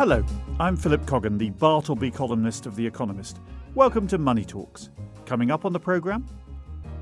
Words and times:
Hello, 0.00 0.24
I'm 0.58 0.78
Philip 0.78 1.04
Coggan, 1.04 1.36
the 1.36 1.50
Bartleby 1.50 2.10
columnist 2.10 2.64
of 2.64 2.74
The 2.74 2.86
Economist. 2.86 3.38
Welcome 3.74 4.06
to 4.06 4.16
Money 4.16 4.46
Talks. 4.46 4.88
Coming 5.26 5.50
up 5.50 5.66
on 5.66 5.74
the 5.74 5.78
programme, 5.78 6.24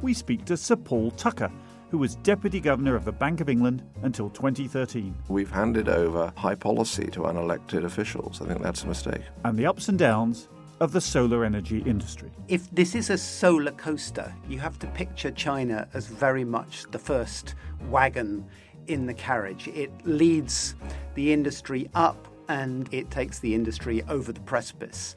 we 0.02 0.12
speak 0.12 0.44
to 0.46 0.56
Sir 0.56 0.74
Paul 0.74 1.12
Tucker, 1.12 1.48
who 1.92 1.98
was 1.98 2.16
Deputy 2.16 2.58
Governor 2.58 2.96
of 2.96 3.04
the 3.04 3.12
Bank 3.12 3.40
of 3.40 3.48
England 3.48 3.84
until 4.02 4.30
2013. 4.30 5.14
We've 5.28 5.48
handed 5.48 5.88
over 5.88 6.32
high 6.36 6.56
policy 6.56 7.06
to 7.12 7.20
unelected 7.20 7.84
officials. 7.84 8.42
I 8.42 8.46
think 8.46 8.62
that's 8.62 8.82
a 8.82 8.88
mistake. 8.88 9.22
And 9.44 9.56
the 9.56 9.66
ups 9.66 9.88
and 9.88 9.96
downs 9.96 10.48
of 10.80 10.90
the 10.90 11.00
solar 11.00 11.44
energy 11.44 11.84
industry. 11.86 12.32
If 12.48 12.68
this 12.72 12.96
is 12.96 13.10
a 13.10 13.16
solar 13.16 13.70
coaster, 13.70 14.34
you 14.48 14.58
have 14.58 14.76
to 14.80 14.88
picture 14.88 15.30
China 15.30 15.86
as 15.94 16.08
very 16.08 16.42
much 16.42 16.82
the 16.90 16.98
first 16.98 17.54
wagon 17.90 18.44
in 18.88 19.06
the 19.06 19.14
carriage. 19.14 19.68
It 19.68 19.92
leads 20.04 20.74
the 21.14 21.32
industry 21.32 21.88
up 21.94 22.26
and 22.48 22.92
it 22.92 23.10
takes 23.10 23.38
the 23.38 23.54
industry 23.54 24.02
over 24.08 24.32
the 24.32 24.40
precipice. 24.40 25.16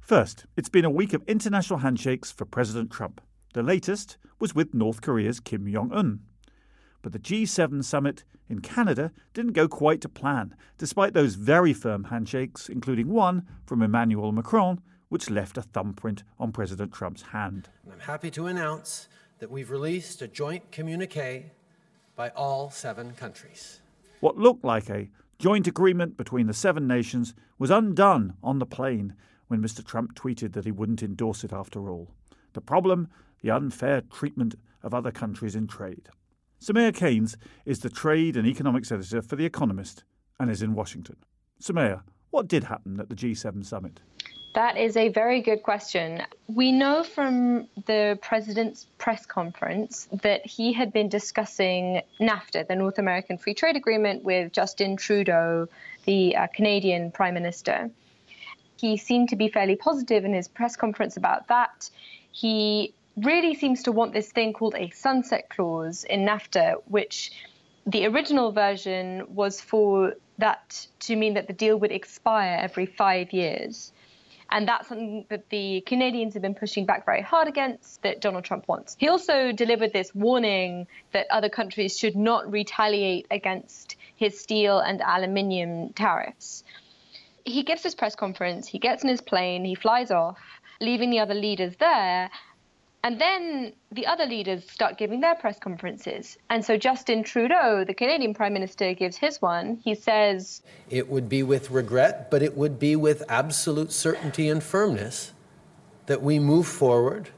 First, 0.00 0.46
it's 0.56 0.68
been 0.68 0.84
a 0.84 0.90
week 0.90 1.12
of 1.14 1.24
international 1.26 1.80
handshakes 1.80 2.30
for 2.30 2.44
President 2.44 2.90
Trump. 2.90 3.20
The 3.54 3.62
latest 3.62 4.18
was 4.38 4.54
with 4.54 4.74
North 4.74 5.00
Korea's 5.00 5.40
Kim 5.40 5.66
Jong 5.72 5.90
un. 5.92 6.20
But 7.02 7.12
the 7.12 7.18
G7 7.18 7.82
summit 7.82 8.24
in 8.48 8.60
Canada 8.60 9.12
didn't 9.34 9.52
go 9.52 9.66
quite 9.66 10.00
to 10.02 10.08
plan, 10.08 10.54
despite 10.78 11.12
those 11.12 11.34
very 11.34 11.72
firm 11.72 12.04
handshakes, 12.04 12.68
including 12.68 13.08
one 13.08 13.46
from 13.64 13.82
Emmanuel 13.82 14.32
Macron, 14.32 14.80
which 15.08 15.30
left 15.30 15.58
a 15.58 15.62
thumbprint 15.62 16.22
on 16.38 16.52
President 16.52 16.92
Trump's 16.92 17.22
hand. 17.22 17.68
I'm 17.90 18.00
happy 18.00 18.30
to 18.32 18.46
announce 18.46 19.08
that 19.38 19.50
we've 19.50 19.70
released 19.70 20.22
a 20.22 20.28
joint 20.28 20.70
communique 20.72 21.52
by 22.14 22.30
all 22.30 22.70
seven 22.70 23.12
countries. 23.12 23.80
What 24.20 24.36
looked 24.36 24.64
like 24.64 24.88
a 24.88 25.10
joint 25.38 25.66
agreement 25.66 26.16
between 26.16 26.46
the 26.46 26.54
seven 26.54 26.86
nations 26.86 27.34
was 27.58 27.70
undone 27.70 28.34
on 28.42 28.58
the 28.58 28.66
plane 28.66 29.14
when 29.48 29.62
Mr. 29.62 29.84
Trump 29.84 30.14
tweeted 30.14 30.52
that 30.54 30.64
he 30.64 30.72
wouldn't 30.72 31.02
endorse 31.02 31.44
it 31.44 31.52
after 31.52 31.90
all. 31.90 32.10
The 32.54 32.60
problem 32.60 33.08
the 33.42 33.50
unfair 33.50 34.00
treatment 34.00 34.54
of 34.82 34.94
other 34.94 35.10
countries 35.10 35.54
in 35.54 35.66
trade. 35.66 36.08
Soumaya 36.60 36.94
Keynes 36.94 37.36
is 37.64 37.80
the 37.80 37.90
trade 37.90 38.36
and 38.36 38.46
economics 38.46 38.90
editor 38.90 39.20
for 39.20 39.36
The 39.36 39.44
Economist 39.44 40.04
and 40.40 40.50
is 40.50 40.62
in 40.62 40.74
Washington. 40.74 41.16
Soumaya, 41.60 42.02
what 42.30 42.48
did 42.48 42.64
happen 42.64 42.98
at 42.98 43.08
the 43.08 43.14
G7 43.14 43.64
summit? 43.64 44.00
That 44.56 44.78
is 44.78 44.96
a 44.96 45.10
very 45.10 45.42
good 45.42 45.62
question. 45.62 46.22
We 46.48 46.72
know 46.72 47.02
from 47.02 47.68
the 47.84 48.18
president's 48.22 48.86
press 48.96 49.26
conference 49.26 50.08
that 50.22 50.46
he 50.46 50.72
had 50.72 50.94
been 50.94 51.10
discussing 51.10 52.00
NAFTA, 52.18 52.66
the 52.66 52.74
North 52.74 52.98
American 52.98 53.36
Free 53.36 53.52
Trade 53.52 53.76
Agreement, 53.76 54.24
with 54.24 54.54
Justin 54.54 54.96
Trudeau, 54.96 55.68
the 56.06 56.36
uh, 56.36 56.46
Canadian 56.46 57.10
Prime 57.10 57.34
Minister. 57.34 57.90
He 58.78 58.96
seemed 58.96 59.28
to 59.28 59.36
be 59.36 59.48
fairly 59.48 59.76
positive 59.76 60.24
in 60.24 60.32
his 60.32 60.48
press 60.48 60.74
conference 60.74 61.18
about 61.18 61.48
that. 61.48 61.90
He 62.32 62.94
really 63.18 63.54
seems 63.54 63.82
to 63.82 63.92
want 63.92 64.14
this 64.14 64.32
thing 64.32 64.54
called 64.54 64.74
a 64.74 64.88
sunset 64.88 65.50
clause 65.50 66.04
in 66.04 66.24
NAFTA, 66.24 66.76
which 66.86 67.30
the 67.86 68.06
original 68.06 68.52
version 68.52 69.34
was 69.34 69.60
for 69.60 70.14
that 70.38 70.86
to 71.00 71.14
mean 71.14 71.34
that 71.34 71.46
the 71.46 71.52
deal 71.52 71.76
would 71.76 71.92
expire 71.92 72.58
every 72.58 72.86
five 72.86 73.34
years. 73.34 73.92
And 74.50 74.68
that's 74.68 74.88
something 74.88 75.26
that 75.28 75.48
the 75.50 75.80
Canadians 75.86 76.34
have 76.34 76.42
been 76.42 76.54
pushing 76.54 76.86
back 76.86 77.04
very 77.04 77.22
hard 77.22 77.48
against, 77.48 78.02
that 78.02 78.20
Donald 78.20 78.44
Trump 78.44 78.68
wants. 78.68 78.96
He 78.98 79.08
also 79.08 79.52
delivered 79.52 79.92
this 79.92 80.14
warning 80.14 80.86
that 81.12 81.26
other 81.30 81.48
countries 81.48 81.98
should 81.98 82.14
not 82.16 82.50
retaliate 82.50 83.26
against 83.30 83.96
his 84.14 84.38
steel 84.38 84.78
and 84.78 85.00
aluminium 85.00 85.92
tariffs. 85.94 86.62
He 87.44 87.62
gives 87.62 87.82
this 87.82 87.94
press 87.94 88.14
conference, 88.14 88.66
he 88.68 88.78
gets 88.78 89.02
in 89.02 89.08
his 89.08 89.20
plane, 89.20 89.64
he 89.64 89.74
flies 89.74 90.10
off, 90.10 90.38
leaving 90.80 91.10
the 91.10 91.20
other 91.20 91.34
leaders 91.34 91.76
there. 91.76 92.30
And 93.06 93.20
then 93.20 93.72
the 93.92 94.04
other 94.04 94.26
leaders 94.26 94.68
start 94.68 94.98
giving 94.98 95.20
their 95.20 95.36
press 95.36 95.60
conferences. 95.60 96.38
And 96.50 96.64
so 96.64 96.76
Justin 96.76 97.22
Trudeau, 97.22 97.84
the 97.84 97.94
Canadian 97.94 98.34
Prime 98.34 98.52
Minister, 98.52 98.94
gives 98.94 99.16
his 99.16 99.40
one. 99.40 99.80
He 99.84 99.94
says, 99.94 100.60
It 100.90 101.08
would 101.08 101.28
be 101.28 101.44
with 101.44 101.70
regret, 101.70 102.32
but 102.32 102.42
it 102.42 102.56
would 102.56 102.80
be 102.80 102.96
with 102.96 103.22
absolute 103.28 103.92
certainty 103.92 104.48
and 104.48 104.60
firmness 104.60 105.30
that 106.06 106.20
we 106.20 106.40
move 106.40 106.66
forward 106.66 107.28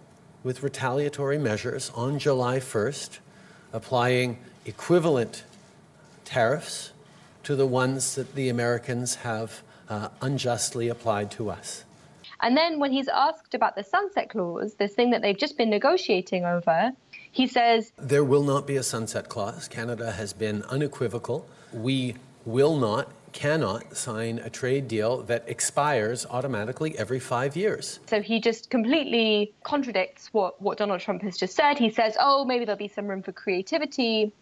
with 0.43 0.63
retaliatory 0.63 1.37
measures 1.37 1.93
on 1.95 2.19
July 2.19 2.61
1st, 2.61 3.19
applying 3.75 4.39
equivalent 4.65 5.45
tariffs 6.25 6.93
to 7.43 7.55
the 7.55 7.67
ones 7.67 8.15
that 8.15 8.35
the 8.35 8.49
Americans 8.49 9.17
have 9.17 9.63
uh, 9.91 10.09
unjustly 10.23 10.89
applied 10.89 11.31
to 11.33 11.51
us. 11.51 11.85
And 12.41 12.57
then 12.57 12.79
when 12.79 12.93
he's 12.93 13.09
asked 13.09 13.55
about 13.55 13.75
the 13.75 13.83
sunset 13.83 14.31
clause, 14.31 14.75
this 14.75 14.95
thing 14.95 15.11
that 15.11 15.23
they've 15.23 15.37
just 15.37 15.57
been 15.57 15.71
negotiating 15.71 16.45
over, 16.45 16.93
he 17.33 17.47
says 17.47 17.93
There 17.97 18.25
will 18.25 18.45
not 18.45 18.67
be 18.67 18.77
a 18.77 18.83
sunset 18.83 19.29
clause. 19.29 19.69
Canada 19.69 20.13
has 20.13 20.33
been 20.33 20.63
unequivocal. 20.65 21.49
We 21.73 22.17
will 22.45 22.77
not, 22.77 23.11
cannot 23.33 23.97
sign 23.97 24.39
a 24.39 24.51
trade 24.51 24.89
deal 24.89 25.23
that 25.23 25.45
expires 25.49 26.27
automatically 26.27 26.97
every 26.99 27.21
five 27.21 27.57
years. 27.57 28.01
So 28.07 28.23
he 28.23 28.41
just 28.41 28.71
completely 28.71 29.53
contradicts 29.65 30.29
what, 30.33 30.61
what 30.63 30.79
Donald 30.79 31.01
Trump 31.01 31.23
has 31.23 31.37
just 31.37 31.55
said. 31.55 31.79
He 31.79 31.91
says, 31.91 32.17
oh, 32.21 32.45
maybe 32.45 32.65
there'll 32.65 32.79
be 32.79 32.89
some 32.89 33.07
room 33.07 33.23
for 33.23 33.33
creativity. 33.33 34.33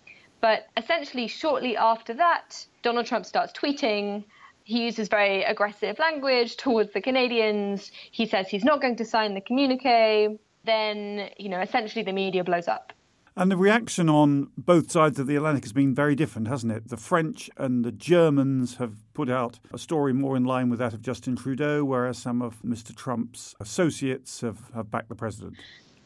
But 0.40 0.68
essentially, 0.76 1.26
shortly 1.26 1.76
after 1.76 2.14
that, 2.14 2.66
Donald 2.82 3.06
Trump 3.06 3.26
starts 3.26 3.52
tweeting 3.52 4.24
he 4.66 4.82
uses 4.84 5.06
very 5.06 5.44
aggressive 5.44 5.96
language 6.00 6.56
towards 6.56 6.92
the 6.92 7.00
Canadians. 7.00 7.92
He 8.10 8.26
says 8.26 8.48
he's 8.48 8.64
not 8.64 8.80
going 8.82 8.96
to 8.96 9.04
sign 9.04 9.34
the 9.34 9.40
communique. 9.40 10.40
Then, 10.64 11.30
you 11.38 11.48
know, 11.48 11.60
essentially 11.60 12.02
the 12.02 12.12
media 12.12 12.42
blows 12.42 12.66
up. 12.66 12.92
And 13.36 13.48
the 13.48 13.56
reaction 13.56 14.08
on 14.08 14.48
both 14.58 14.90
sides 14.90 15.20
of 15.20 15.28
the 15.28 15.36
Atlantic 15.36 15.62
has 15.62 15.72
been 15.72 15.94
very 15.94 16.16
different, 16.16 16.48
hasn't 16.48 16.72
it? 16.72 16.88
The 16.88 16.96
French 16.96 17.48
and 17.56 17.84
the 17.84 17.92
Germans 17.92 18.76
have 18.78 18.94
put 19.14 19.30
out 19.30 19.60
a 19.72 19.78
story 19.78 20.12
more 20.12 20.36
in 20.36 20.44
line 20.44 20.68
with 20.68 20.80
that 20.80 20.92
of 20.92 21.00
Justin 21.00 21.36
Trudeau, 21.36 21.84
whereas 21.84 22.18
some 22.18 22.42
of 22.42 22.60
Mr. 22.62 22.92
Trump's 22.92 23.54
associates 23.60 24.40
have, 24.40 24.58
have 24.74 24.90
backed 24.90 25.08
the 25.08 25.14
president. 25.14 25.58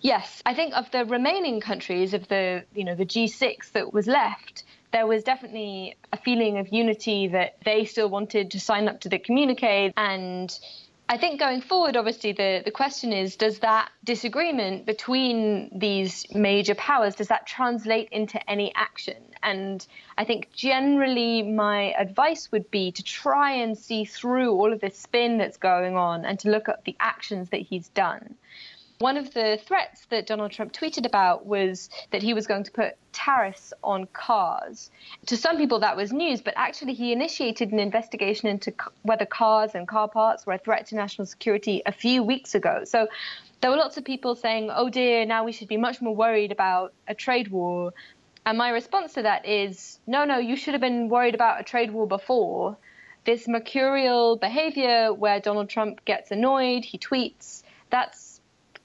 Yes, 0.02 0.42
I 0.44 0.52
think 0.52 0.74
of 0.74 0.90
the 0.90 1.06
remaining 1.06 1.60
countries 1.60 2.12
of 2.12 2.28
the 2.28 2.64
you 2.74 2.84
know 2.84 2.94
the 2.94 3.06
G6 3.06 3.72
that 3.72 3.94
was 3.94 4.06
left, 4.06 4.64
there 4.92 5.06
was 5.06 5.22
definitely 5.22 5.96
a 6.12 6.16
feeling 6.16 6.58
of 6.58 6.68
unity 6.68 7.28
that 7.28 7.56
they 7.64 7.84
still 7.84 8.08
wanted 8.08 8.50
to 8.50 8.60
sign 8.60 8.88
up 8.88 9.00
to 9.00 9.08
the 9.08 9.18
communique 9.18 9.92
and 9.96 10.58
I 11.10 11.16
think 11.16 11.40
going 11.40 11.60
forward, 11.60 11.96
obviously, 11.96 12.30
the, 12.30 12.62
the 12.64 12.70
question 12.70 13.12
is 13.12 13.34
does 13.34 13.58
that 13.58 13.90
disagreement 14.04 14.86
between 14.86 15.76
these 15.76 16.24
major 16.32 16.76
powers, 16.76 17.16
does 17.16 17.26
that 17.26 17.48
translate 17.48 18.08
into 18.12 18.38
any 18.48 18.72
action? 18.76 19.16
And 19.42 19.84
I 20.16 20.24
think 20.24 20.52
generally 20.52 21.42
my 21.42 21.94
advice 21.98 22.52
would 22.52 22.70
be 22.70 22.92
to 22.92 23.02
try 23.02 23.54
and 23.54 23.76
see 23.76 24.04
through 24.04 24.52
all 24.52 24.72
of 24.72 24.80
this 24.80 24.96
spin 24.96 25.36
that's 25.36 25.56
going 25.56 25.96
on 25.96 26.24
and 26.24 26.38
to 26.38 26.48
look 26.48 26.68
at 26.68 26.84
the 26.84 26.94
actions 27.00 27.48
that 27.48 27.62
he's 27.62 27.88
done. 27.88 28.36
One 29.00 29.16
of 29.16 29.32
the 29.32 29.58
threats 29.64 30.04
that 30.10 30.26
Donald 30.26 30.52
Trump 30.52 30.74
tweeted 30.74 31.06
about 31.06 31.46
was 31.46 31.88
that 32.10 32.22
he 32.22 32.34
was 32.34 32.46
going 32.46 32.64
to 32.64 32.70
put 32.70 32.96
tariffs 33.14 33.72
on 33.82 34.06
cars. 34.12 34.90
To 35.24 35.38
some 35.38 35.56
people, 35.56 35.80
that 35.80 35.96
was 35.96 36.12
news, 36.12 36.42
but 36.42 36.52
actually, 36.54 36.92
he 36.92 37.10
initiated 37.10 37.72
an 37.72 37.78
investigation 37.78 38.48
into 38.48 38.74
whether 39.00 39.24
cars 39.24 39.74
and 39.74 39.88
car 39.88 40.06
parts 40.06 40.44
were 40.44 40.52
a 40.52 40.58
threat 40.58 40.88
to 40.88 40.96
national 40.96 41.24
security 41.24 41.80
a 41.86 41.92
few 41.92 42.22
weeks 42.22 42.54
ago. 42.54 42.82
So 42.84 43.08
there 43.62 43.70
were 43.70 43.78
lots 43.78 43.96
of 43.96 44.04
people 44.04 44.34
saying, 44.34 44.68
oh 44.70 44.90
dear, 44.90 45.24
now 45.24 45.44
we 45.44 45.52
should 45.52 45.68
be 45.68 45.78
much 45.78 46.02
more 46.02 46.14
worried 46.14 46.52
about 46.52 46.92
a 47.08 47.14
trade 47.14 47.48
war. 47.48 47.94
And 48.44 48.58
my 48.58 48.68
response 48.68 49.14
to 49.14 49.22
that 49.22 49.46
is, 49.46 49.98
no, 50.06 50.26
no, 50.26 50.36
you 50.36 50.56
should 50.56 50.74
have 50.74 50.82
been 50.82 51.08
worried 51.08 51.34
about 51.34 51.58
a 51.58 51.64
trade 51.64 51.90
war 51.90 52.06
before. 52.06 52.76
This 53.24 53.48
mercurial 53.48 54.36
behavior 54.36 55.14
where 55.14 55.40
Donald 55.40 55.70
Trump 55.70 56.04
gets 56.04 56.30
annoyed, 56.30 56.84
he 56.84 56.98
tweets, 56.98 57.62
that's 57.88 58.29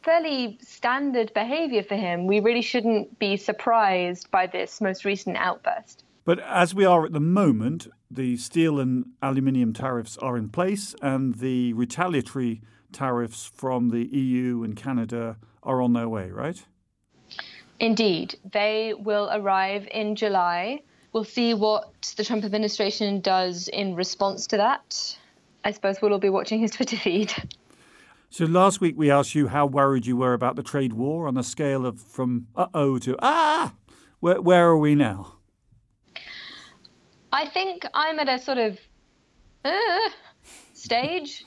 fairly 0.05 0.59
standard 0.61 1.33
behavior 1.33 1.81
for 1.81 1.95
him. 1.95 2.27
We 2.27 2.39
really 2.39 2.61
shouldn't 2.61 3.17
be 3.17 3.35
surprised 3.35 4.29
by 4.29 4.45
this 4.45 4.79
most 4.79 5.03
recent 5.03 5.35
outburst. 5.35 6.03
But 6.23 6.39
as 6.39 6.75
we 6.75 6.85
are 6.85 7.05
at 7.05 7.11
the 7.11 7.19
moment, 7.19 7.87
the 8.09 8.37
steel 8.37 8.79
and 8.79 9.05
aluminium 9.23 9.73
tariffs 9.73 10.17
are 10.19 10.37
in 10.37 10.49
place, 10.49 10.95
and 11.01 11.35
the 11.35 11.73
retaliatory 11.73 12.61
tariffs 12.91 13.51
from 13.53 13.89
the 13.89 14.05
EU 14.05 14.63
and 14.63 14.75
Canada 14.75 15.37
are 15.63 15.81
on 15.81 15.93
their 15.93 16.07
way, 16.07 16.29
right? 16.29 16.63
Indeed. 17.79 18.37
They 18.51 18.93
will 18.93 19.29
arrive 19.33 19.87
in 19.91 20.15
July. 20.15 20.81
We'll 21.13 21.23
see 21.23 21.55
what 21.55 22.13
the 22.15 22.23
Trump 22.23 22.45
administration 22.45 23.21
does 23.21 23.67
in 23.69 23.95
response 23.95 24.45
to 24.47 24.57
that. 24.57 25.17
I 25.63 25.71
suppose 25.71 25.99
we'll 25.99 26.13
all 26.13 26.19
be 26.19 26.29
watching 26.29 26.59
his 26.59 26.71
Twitter 26.71 26.97
feed. 26.97 27.33
So 28.35 28.43
last 28.43 28.81
week 28.81 28.95
we 28.97 29.09
asked 29.09 29.33
you 29.33 29.47
how 29.47 29.65
worried 29.65 30.05
you 30.05 30.17
were 30.17 30.33
about 30.33 30.57
the 30.57 30.61
trade 30.61 30.91
war 30.91 31.25
on 31.25 31.37
a 31.37 31.41
scale 31.41 31.85
of 31.85 32.01
from 32.01 32.47
uh 32.53 32.67
oh 32.73 32.97
to 32.97 33.15
ah. 33.21 33.73
Where, 34.19 34.41
where 34.41 34.67
are 34.67 34.77
we 34.77 34.93
now? 34.93 35.35
I 37.31 37.47
think 37.47 37.85
I'm 37.93 38.19
at 38.19 38.27
a 38.27 38.37
sort 38.37 38.57
of 38.57 38.77
uh, 39.63 40.09
stage, 40.73 41.45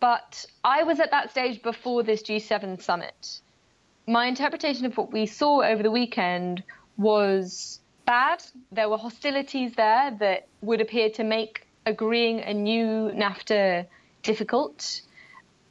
but 0.00 0.46
I 0.64 0.82
was 0.82 0.98
at 0.98 1.10
that 1.10 1.30
stage 1.30 1.60
before 1.60 2.02
this 2.02 2.22
G7 2.22 2.80
summit. 2.80 3.42
My 4.06 4.28
interpretation 4.28 4.86
of 4.86 4.96
what 4.96 5.12
we 5.12 5.26
saw 5.26 5.60
over 5.60 5.82
the 5.82 5.90
weekend 5.90 6.62
was 6.96 7.80
bad. 8.06 8.42
There 8.72 8.88
were 8.88 8.96
hostilities 8.96 9.74
there 9.74 10.16
that 10.20 10.48
would 10.62 10.80
appear 10.80 11.10
to 11.10 11.22
make 11.22 11.66
agreeing 11.84 12.40
a 12.40 12.54
new 12.54 13.10
NAFTA 13.10 13.86
difficult. 14.22 15.02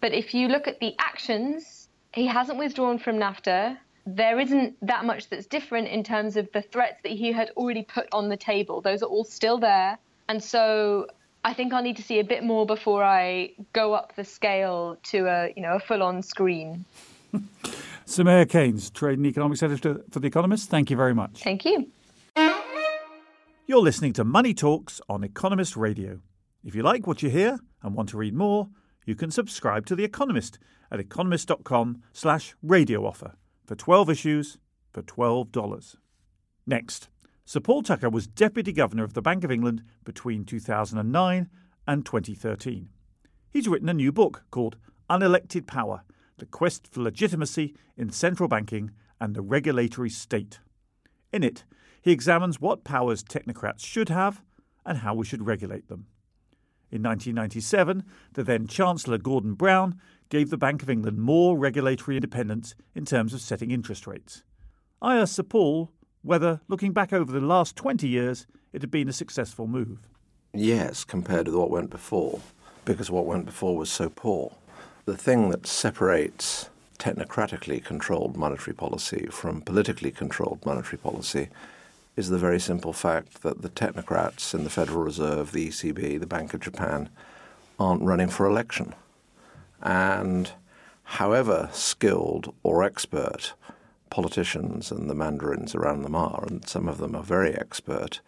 But 0.07 0.13
if 0.13 0.33
you 0.33 0.47
look 0.47 0.69
at 0.69 0.79
the 0.79 0.95
actions, 0.99 1.89
he 2.13 2.27
hasn't 2.27 2.57
withdrawn 2.57 2.97
from 2.97 3.17
NAFTA. 3.17 3.77
There 4.05 4.39
isn't 4.39 4.77
that 4.81 5.03
much 5.03 5.27
that's 5.27 5.45
different 5.45 5.89
in 5.89 6.01
terms 6.01 6.37
of 6.37 6.49
the 6.53 6.61
threats 6.61 7.01
that 7.03 7.11
he 7.11 7.33
had 7.33 7.49
already 7.57 7.83
put 7.83 8.07
on 8.13 8.29
the 8.29 8.37
table. 8.37 8.79
Those 8.79 9.03
are 9.03 9.07
all 9.07 9.25
still 9.25 9.57
there. 9.57 9.97
And 10.29 10.41
so 10.41 11.07
I 11.43 11.53
think 11.53 11.73
I'll 11.73 11.83
need 11.83 11.97
to 11.97 12.03
see 12.03 12.19
a 12.19 12.23
bit 12.23 12.41
more 12.45 12.65
before 12.65 13.03
I 13.03 13.51
go 13.73 13.93
up 13.93 14.15
the 14.15 14.23
scale 14.23 14.97
to 15.11 15.25
a, 15.27 15.51
you 15.57 15.61
know, 15.61 15.75
a 15.75 15.79
full-on 15.81 16.21
screen. 16.21 16.85
Soumaya 18.05 18.49
Keynes, 18.49 18.89
Trade 18.89 19.17
and 19.17 19.27
Economics 19.27 19.61
Editor 19.61 20.05
for 20.09 20.21
The 20.21 20.27
Economist, 20.27 20.69
thank 20.69 20.89
you 20.89 20.95
very 20.95 21.13
much. 21.13 21.43
Thank 21.43 21.65
you. 21.65 21.85
You're 23.65 23.81
listening 23.81 24.13
to 24.13 24.23
Money 24.23 24.53
Talks 24.53 25.01
on 25.09 25.25
Economist 25.25 25.75
Radio. 25.75 26.21
If 26.63 26.75
you 26.75 26.81
like 26.81 27.05
what 27.05 27.21
you 27.21 27.29
hear 27.29 27.59
and 27.83 27.93
want 27.93 28.07
to 28.07 28.17
read 28.17 28.33
more, 28.33 28.69
you 29.07 29.15
can 29.15 29.31
subscribe 29.31 29.85
to 29.85 29.95
The 29.95 30.03
Economist 30.03 30.59
at 30.91 30.99
economist.com 30.99 32.03
slash 32.11 32.53
radio 32.61 33.05
offer 33.05 33.35
for 33.65 33.73
12 33.73 34.09
issues 34.09 34.57
for 34.91 35.01
$12. 35.01 35.95
Next, 36.67 37.07
Sir 37.45 37.61
Paul 37.61 37.83
Tucker 37.83 38.09
was 38.09 38.27
Deputy 38.27 38.73
Governor 38.73 39.05
of 39.05 39.13
the 39.13 39.21
Bank 39.21 39.45
of 39.45 39.51
England 39.51 39.81
between 40.03 40.43
2009 40.43 41.49
and 41.87 42.05
2013. 42.05 42.89
He's 43.49 43.69
written 43.69 43.87
a 43.87 43.93
new 43.93 44.11
book 44.11 44.43
called 44.51 44.75
Unelected 45.09 45.65
Power 45.67 46.03
The 46.37 46.45
Quest 46.45 46.85
for 46.85 47.01
Legitimacy 47.01 47.75
in 47.95 48.11
Central 48.11 48.49
Banking 48.49 48.91
and 49.21 49.33
the 49.33 49.41
Regulatory 49.41 50.09
State. 50.09 50.59
In 51.31 51.43
it, 51.43 51.63
he 52.01 52.11
examines 52.11 52.59
what 52.59 52.83
powers 52.83 53.23
technocrats 53.23 53.85
should 53.85 54.09
have 54.09 54.41
and 54.85 54.97
how 54.97 55.15
we 55.15 55.25
should 55.25 55.47
regulate 55.47 55.87
them. 55.87 56.07
In 56.89 57.03
1997, 57.03 58.03
the 58.33 58.43
then 58.43 58.65
Chancellor 58.65 59.17
Gordon 59.17 59.55
Brown 59.55 59.99
gave 60.29 60.49
the 60.49 60.57
Bank 60.57 60.81
of 60.81 60.89
England 60.89 61.17
more 61.17 61.57
regulatory 61.57 62.15
independence 62.17 62.75
in 62.95 63.05
terms 63.05 63.33
of 63.33 63.41
setting 63.41 63.71
interest 63.71 64.07
rates. 64.07 64.43
I 65.01 65.17
asked 65.17 65.35
Sir 65.35 65.43
Paul 65.43 65.91
whether, 66.21 66.61
looking 66.67 66.93
back 66.93 67.13
over 67.13 67.31
the 67.31 67.45
last 67.45 67.75
20 67.75 68.07
years, 68.07 68.47
it 68.73 68.81
had 68.81 68.91
been 68.91 69.09
a 69.09 69.13
successful 69.13 69.67
move. 69.67 70.07
Yes, 70.53 71.03
compared 71.03 71.47
with 71.47 71.55
what 71.55 71.69
went 71.69 71.89
before, 71.89 72.39
because 72.85 73.11
what 73.11 73.25
went 73.25 73.45
before 73.45 73.77
was 73.77 73.89
so 73.89 74.09
poor. 74.09 74.53
The 75.05 75.17
thing 75.17 75.49
that 75.49 75.67
separates 75.67 76.69
technocratically 76.99 77.83
controlled 77.83 78.35
monetary 78.35 78.73
policy 78.73 79.27
from 79.29 79.61
politically 79.61 80.11
controlled 80.11 80.65
monetary 80.65 80.97
policy 80.97 81.49
is 82.17 82.29
the 82.29 82.37
very 82.37 82.59
simple 82.59 82.93
fact 82.93 83.43
that 83.43 83.61
the 83.61 83.69
technocrats 83.69 84.53
in 84.55 84.63
the 84.63 84.69
Federal 84.71 85.03
Reserve, 85.03 85.51
the 85.51 85.69
ECB, 85.69 86.19
the 86.19 86.25
Bank 86.25 86.53
of 86.55 86.59
Japan 86.59 87.09
aren't 87.79 88.01
running 88.01 88.27
for 88.27 88.47
election. 88.47 88.95
And 89.83 90.51
however 91.03 91.69
skilled 91.71 92.53
or 92.63 92.83
expert 92.83 93.53
politicians 94.09 94.91
and 94.91 95.07
the 95.07 95.15
mandarins 95.15 95.75
around 95.75 96.01
them 96.01 96.15
are, 96.15 96.43
and 96.47 96.67
some 96.67 96.87
of 96.87 96.97
them 96.97 97.15
are 97.15 97.23
very 97.23 97.53
expert, 97.53 98.19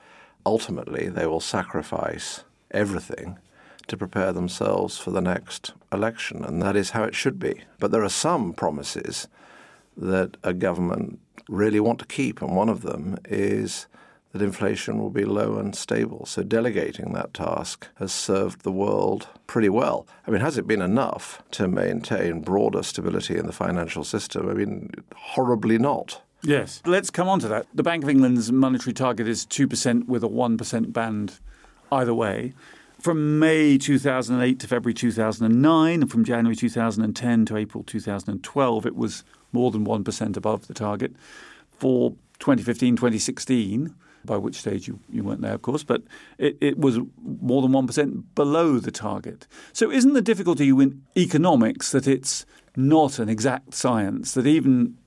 ultimately 0.45 1.09
they 1.09 1.25
will 1.25 1.39
sacrifice 1.39 2.43
everything 2.69 3.39
to 3.87 3.97
prepare 3.97 4.31
themselves 4.31 4.99
for 4.99 5.09
the 5.09 5.21
next 5.21 5.73
election. 5.91 6.45
And 6.45 6.61
that 6.61 6.75
is 6.75 6.91
how 6.91 7.05
it 7.05 7.15
should 7.15 7.39
be. 7.39 7.63
But 7.79 7.89
there 7.89 8.03
are 8.03 8.09
some 8.09 8.53
promises 8.53 9.27
that 9.97 10.37
a 10.43 10.53
government 10.53 11.19
really 11.49 11.79
want 11.79 11.99
to 11.99 12.05
keep, 12.05 12.41
and 12.41 12.55
one 12.55 12.69
of 12.69 12.81
them 12.81 13.17
is 13.25 13.87
that 14.31 14.41
inflation 14.41 14.99
will 14.99 15.09
be 15.09 15.25
low 15.25 15.57
and 15.57 15.75
stable. 15.75 16.25
So 16.25 16.43
delegating 16.43 17.13
that 17.13 17.33
task 17.33 17.87
has 17.95 18.11
served 18.11 18.61
the 18.61 18.71
world 18.71 19.27
pretty 19.47 19.69
well. 19.69 20.07
I 20.27 20.31
mean, 20.31 20.41
has 20.41 20.57
it 20.57 20.67
been 20.67 20.81
enough 20.81 21.41
to 21.51 21.67
maintain 21.67 22.41
broader 22.41 22.83
stability 22.83 23.37
in 23.37 23.47
the 23.47 23.51
financial 23.51 24.03
system? 24.03 24.47
I 24.47 24.53
mean, 24.53 24.91
horribly 25.15 25.79
not. 25.79 26.21
Yes. 26.43 26.81
Let's 26.85 27.09
come 27.09 27.27
on 27.27 27.39
to 27.39 27.47
that. 27.47 27.65
The 27.73 27.83
Bank 27.83 28.03
of 28.03 28.09
England's 28.09 28.51
monetary 28.51 28.93
target 28.93 29.27
is 29.27 29.45
2% 29.47 30.05
with 30.05 30.23
a 30.23 30.29
1% 30.29 30.93
band 30.93 31.39
either 31.91 32.13
way. 32.13 32.53
From 32.99 33.39
May 33.39 33.77
2008 33.77 34.59
to 34.59 34.67
February 34.67 34.93
2009, 34.93 36.01
and 36.01 36.11
from 36.11 36.25
January 36.25 36.53
2010 36.53 37.45
to 37.45 37.55
April 37.55 37.81
2012, 37.85 38.85
it 38.85 38.95
was 38.95 39.23
more 39.53 39.71
than 39.71 39.85
1% 39.85 40.35
above 40.35 40.67
the 40.67 40.73
target. 40.73 41.13
For 41.71 42.11
2015 42.39 42.97
2016, 42.97 43.95
by 44.25 44.35
which 44.35 44.55
stage 44.57 44.89
you, 44.89 44.99
you 45.09 45.23
weren't 45.23 45.39
there, 45.39 45.53
of 45.53 45.61
course, 45.61 45.81
but 45.81 46.03
it, 46.37 46.57
it 46.59 46.77
was 46.77 46.99
more 47.23 47.61
than 47.61 47.71
1% 47.71 48.23
below 48.35 48.79
the 48.79 48.91
target. 48.91 49.47
So, 49.71 49.89
isn't 49.89 50.11
the 50.11 50.21
difficulty 50.21 50.67
in 50.67 51.01
economics 51.15 51.93
that 51.93 52.05
it's 52.05 52.45
not 52.75 53.17
an 53.17 53.29
exact 53.29 53.75
science, 53.75 54.33
that 54.33 54.45
even 54.45 54.97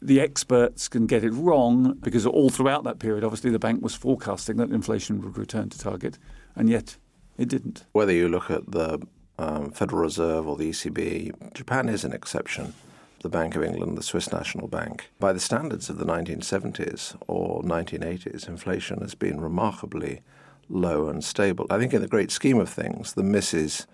the 0.00 0.20
experts 0.20 0.88
can 0.88 1.06
get 1.06 1.22
it 1.22 1.32
wrong 1.32 1.98
because 2.00 2.24
all 2.24 2.48
throughout 2.48 2.84
that 2.84 2.98
period, 2.98 3.24
obviously, 3.24 3.50
the 3.50 3.58
bank 3.58 3.82
was 3.82 3.94
forecasting 3.94 4.56
that 4.56 4.70
inflation 4.70 5.20
would 5.20 5.36
return 5.36 5.68
to 5.68 5.78
target, 5.78 6.18
and 6.56 6.70
yet 6.70 6.96
it 7.38 7.48
didn't. 7.48 7.84
Whether 7.92 8.12
you 8.12 8.28
look 8.28 8.50
at 8.50 8.70
the 8.70 9.06
um, 9.38 9.70
Federal 9.70 10.02
Reserve 10.02 10.46
or 10.46 10.56
the 10.56 10.70
ECB, 10.70 11.54
Japan 11.54 11.88
is 11.88 12.04
an 12.04 12.12
exception 12.12 12.74
the 13.22 13.28
Bank 13.28 13.54
of 13.54 13.62
England, 13.62 13.96
the 13.96 14.02
Swiss 14.02 14.32
National 14.32 14.66
Bank. 14.66 15.10
By 15.20 15.32
the 15.32 15.40
standards 15.40 15.88
of 15.88 15.98
the 15.98 16.04
1970s 16.04 17.16
or 17.28 17.62
1980s, 17.62 18.48
inflation 18.48 19.00
has 19.00 19.14
been 19.14 19.40
remarkably 19.40 20.22
low 20.68 21.08
and 21.08 21.22
stable. 21.22 21.66
I 21.70 21.78
think, 21.78 21.94
in 21.94 22.02
the 22.02 22.08
great 22.08 22.32
scheme 22.32 22.58
of 22.58 22.68
things, 22.68 23.12
the 23.12 23.22
misses 23.22 23.86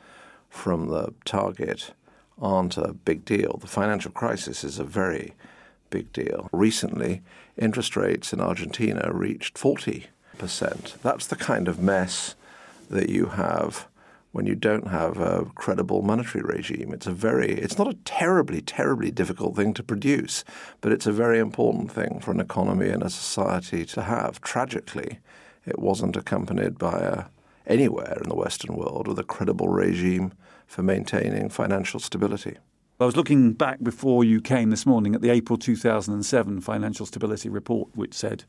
from 0.48 0.88
the 0.88 1.12
target 1.26 1.92
aren't 2.40 2.76
a 2.78 2.94
big 2.94 3.24
deal. 3.24 3.58
The 3.60 3.66
financial 3.66 4.10
crisis 4.10 4.64
is 4.64 4.78
a 4.78 4.84
very 4.84 5.34
big 5.90 6.12
deal. 6.12 6.48
Recently, 6.52 7.22
interest 7.56 7.96
rates 7.96 8.32
in 8.32 8.40
Argentina 8.40 9.10
reached 9.12 9.56
40%. 9.56 10.06
That's 11.02 11.26
the 11.26 11.36
kind 11.36 11.68
of 11.68 11.80
mess 11.80 12.34
that 12.90 13.08
you 13.08 13.26
have 13.26 13.88
when 14.32 14.46
you 14.46 14.54
don't 14.54 14.88
have 14.88 15.18
a 15.18 15.46
credible 15.54 16.02
monetary 16.02 16.44
regime. 16.44 16.92
It's 16.92 17.06
a 17.06 17.12
very 17.12 17.52
it's 17.52 17.78
not 17.78 17.88
a 17.88 17.96
terribly 18.04 18.60
terribly 18.60 19.10
difficult 19.10 19.56
thing 19.56 19.74
to 19.74 19.82
produce, 19.82 20.44
but 20.80 20.92
it's 20.92 21.06
a 21.06 21.12
very 21.12 21.38
important 21.38 21.90
thing 21.90 22.20
for 22.20 22.30
an 22.30 22.40
economy 22.40 22.88
and 22.88 23.02
a 23.02 23.10
society 23.10 23.84
to 23.86 24.02
have. 24.02 24.40
Tragically, 24.40 25.18
it 25.66 25.78
wasn't 25.78 26.16
accompanied 26.16 26.78
by 26.78 26.98
a 27.00 27.24
anywhere 27.66 28.18
in 28.22 28.28
the 28.28 28.34
western 28.34 28.74
world 28.76 29.06
with 29.06 29.18
a 29.18 29.24
credible 29.24 29.68
regime 29.68 30.32
for 30.66 30.82
maintaining 30.82 31.48
financial 31.48 32.00
stability. 32.00 32.56
I 33.00 33.04
was 33.04 33.16
looking 33.16 33.52
back 33.52 33.82
before 33.82 34.24
you 34.24 34.40
came 34.40 34.70
this 34.70 34.84
morning 34.84 35.14
at 35.14 35.22
the 35.22 35.30
April 35.30 35.56
2007 35.56 36.60
Financial 36.62 37.06
Stability 37.06 37.48
Report, 37.48 37.88
which 37.94 38.12
said 38.12 38.44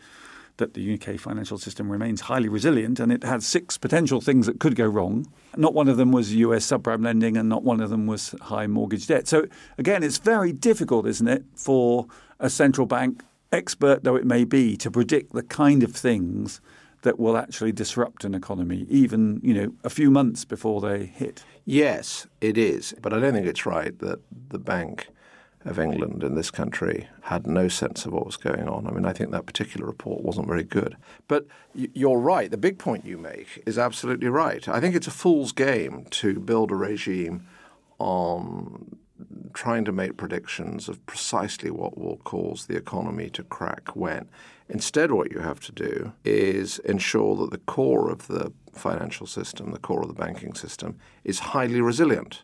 that 0.59 0.75
the 0.75 0.93
UK 0.93 1.19
financial 1.19 1.57
system 1.57 1.91
remains 1.91 2.21
highly 2.21 2.47
resilient 2.47 2.99
and 2.99 3.11
it 3.11 3.23
had 3.23 3.43
six 3.43 3.77
potential 3.77 4.21
things 4.21 4.45
that 4.45 4.59
could 4.59 4.75
go 4.75 4.87
wrong. 4.87 5.25
Not 5.57 5.73
one 5.73 5.89
of 5.89 5.97
them 5.97 6.11
was 6.11 6.33
US 6.35 6.65
subprime 6.65 7.03
lending 7.03 7.35
and 7.35 7.49
not 7.49 7.63
one 7.63 7.81
of 7.81 7.89
them 7.89 8.07
was 8.07 8.35
high 8.41 8.67
mortgage 8.67 9.07
debt. 9.07 9.27
So, 9.27 9.47
again, 9.77 10.03
it's 10.03 10.19
very 10.19 10.53
difficult, 10.53 11.07
isn't 11.07 11.27
it, 11.27 11.43
for 11.55 12.07
a 12.39 12.49
central 12.49 12.87
bank, 12.87 13.23
expert 13.51 14.03
though 14.03 14.15
it 14.15 14.25
may 14.25 14.43
be, 14.43 14.77
to 14.77 14.91
predict 14.91 15.33
the 15.33 15.43
kind 15.43 15.83
of 15.83 15.95
things 15.95 16.61
that 17.01 17.19
will 17.19 17.37
actually 17.37 17.71
disrupt 17.71 18.25
an 18.25 18.35
economy, 18.35 18.85
even 18.89 19.39
you 19.43 19.53
know 19.53 19.73
a 19.83 19.89
few 19.89 20.11
months 20.11 20.45
before 20.45 20.81
they 20.81 21.05
hit. 21.05 21.43
Yes, 21.65 22.27
it 22.41 22.57
is, 22.57 22.93
but 23.01 23.13
I 23.13 23.19
don't 23.19 23.33
think 23.33 23.47
it's 23.47 23.65
right 23.65 23.97
that 23.99 24.19
the 24.49 24.59
bank 24.59 25.07
of 25.65 25.77
England 25.77 26.23
in 26.23 26.35
this 26.35 26.51
country 26.51 27.07
had 27.23 27.45
no 27.45 27.67
sense 27.67 28.05
of 28.05 28.13
what 28.13 28.25
was 28.25 28.37
going 28.37 28.67
on. 28.67 28.87
I 28.87 28.91
mean, 28.91 29.05
I 29.05 29.11
think 29.11 29.31
that 29.31 29.45
particular 29.45 29.85
report 29.85 30.23
wasn't 30.23 30.47
very 30.47 30.63
good. 30.63 30.95
But 31.27 31.47
you're 31.73 32.19
right. 32.19 32.49
The 32.49 32.57
big 32.57 32.79
point 32.79 33.05
you 33.05 33.17
make 33.17 33.61
is 33.65 33.77
absolutely 33.77 34.29
right. 34.29 34.67
I 34.67 34.79
think 34.79 34.95
it's 34.95 35.07
a 35.07 35.11
fool's 35.11 35.51
game 35.51 36.05
to 36.11 36.39
build 36.39 36.71
a 36.71 36.75
regime 36.75 37.45
on 37.97 38.97
trying 39.53 39.83
to 39.83 39.91
make 39.91 40.15
predictions 40.15 40.87
of 40.87 41.05
precisely 41.05 41.69
what 41.69 41.97
will 41.97 42.17
cause 42.23 42.65
the 42.65 42.77
economy 42.77 43.29
to 43.31 43.43
crack 43.43 43.95
when. 43.95 44.29
Instead, 44.69 45.11
what 45.11 45.31
you 45.31 45.39
have 45.39 45.59
to 45.59 45.71
do 45.71 46.13
is 46.23 46.79
ensure 46.79 47.35
that 47.35 47.51
the 47.51 47.57
core 47.57 48.09
of 48.09 48.27
the 48.27 48.53
financial 48.71 49.27
system, 49.27 49.71
the 49.71 49.79
core 49.79 50.01
of 50.01 50.07
the 50.07 50.13
banking 50.13 50.53
system, 50.53 50.97
is 51.25 51.39
highly 51.39 51.81
resilient 51.81 52.43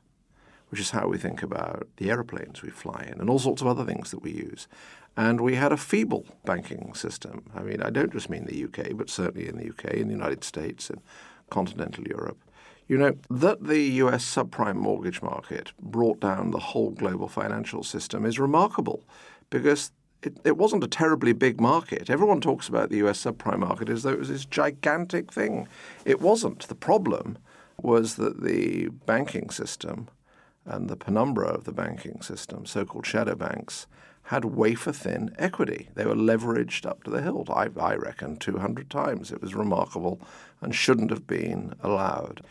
which 0.75 0.81
is 0.81 0.91
how 0.91 1.07
we 1.07 1.17
think 1.17 1.41
about 1.41 1.87
the 1.95 2.09
aeroplanes 2.09 2.61
we 2.61 2.69
fly 2.69 3.07
in 3.09 3.21
and 3.21 3.29
all 3.29 3.39
sorts 3.39 3.61
of 3.61 3.67
other 3.67 3.85
things 3.85 4.11
that 4.11 4.21
we 4.21 4.29
use. 4.29 4.67
And 5.15 5.39
we 5.39 5.55
had 5.55 5.71
a 5.71 5.77
feeble 5.77 6.25
banking 6.43 6.93
system. 6.93 7.49
I 7.55 7.61
mean, 7.61 7.81
I 7.81 7.89
don't 7.89 8.11
just 8.11 8.29
mean 8.29 8.43
the 8.43 8.65
UK, 8.65 8.89
but 8.97 9.09
certainly 9.09 9.47
in 9.47 9.55
the 9.55 9.69
UK, 9.69 9.93
in 9.93 10.09
the 10.09 10.13
United 10.13 10.43
States, 10.43 10.89
in 10.89 10.99
continental 11.49 12.05
Europe. 12.05 12.37
You 12.89 12.97
know, 12.97 13.15
that 13.29 13.63
the 13.63 13.79
US 14.03 14.25
subprime 14.25 14.75
mortgage 14.75 15.21
market 15.21 15.71
brought 15.79 16.19
down 16.19 16.51
the 16.51 16.59
whole 16.59 16.89
global 16.89 17.29
financial 17.29 17.81
system 17.81 18.25
is 18.25 18.37
remarkable 18.37 19.01
because 19.49 19.93
it, 20.23 20.37
it, 20.43 20.57
wasn't 20.57 20.83
a 20.83 20.89
terribly 20.89 21.31
big 21.31 21.61
market. 21.61 22.09
Everyone 22.09 22.41
talks 22.41 22.67
about 22.67 22.89
the 22.89 22.97
US 23.07 23.23
subprime 23.23 23.59
market 23.59 23.87
as 23.87 24.03
though 24.03 24.11
it 24.11 24.19
was 24.19 24.27
this 24.27 24.43
gigantic 24.43 25.31
thing. 25.31 25.69
It 26.03 26.19
wasn't. 26.19 26.67
The 26.67 26.75
problem 26.75 27.37
was 27.81 28.15
that 28.15 28.43
the 28.43 28.89
banking 29.05 29.49
system 29.49 30.09
and 30.65 30.89
the 30.89 30.97
penumbra 30.97 31.47
of 31.47 31.63
the 31.63 31.71
banking 31.71 32.21
system, 32.21 32.65
so 32.65 32.85
called 32.85 33.05
shadow 33.05 33.35
banks, 33.35 33.87
had 34.23 34.45
wafer 34.45 34.91
thin 34.91 35.35
equity. 35.37 35.89
They 35.93 36.05
were 36.05 36.15
leveraged 36.15 36.85
up 36.85 37.03
to 37.03 37.11
the 37.11 37.21
hilt, 37.21 37.49
I, 37.49 37.69
I 37.79 37.95
reckon, 37.95 38.37
200 38.37 38.89
times. 38.89 39.31
It 39.31 39.41
was 39.41 39.53
remarkable 39.53 40.19
and 40.61 40.73
shouldn't 40.73 41.11
have 41.11 41.27
been 41.27 41.75
allowed. 41.83 42.41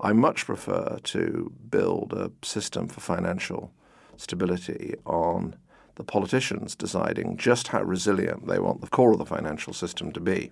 I 0.00 0.12
much 0.12 0.46
prefer 0.46 0.98
to 1.04 1.52
build 1.70 2.12
a 2.12 2.32
system 2.42 2.88
for 2.88 3.00
financial 3.00 3.72
stability 4.16 4.94
on 5.06 5.54
the 5.94 6.04
politicians 6.04 6.74
deciding 6.74 7.36
just 7.36 7.68
how 7.68 7.82
resilient 7.82 8.46
they 8.46 8.58
want 8.58 8.80
the 8.80 8.88
core 8.88 9.12
of 9.12 9.18
the 9.18 9.26
financial 9.26 9.72
system 9.72 10.10
to 10.12 10.20
be. 10.20 10.50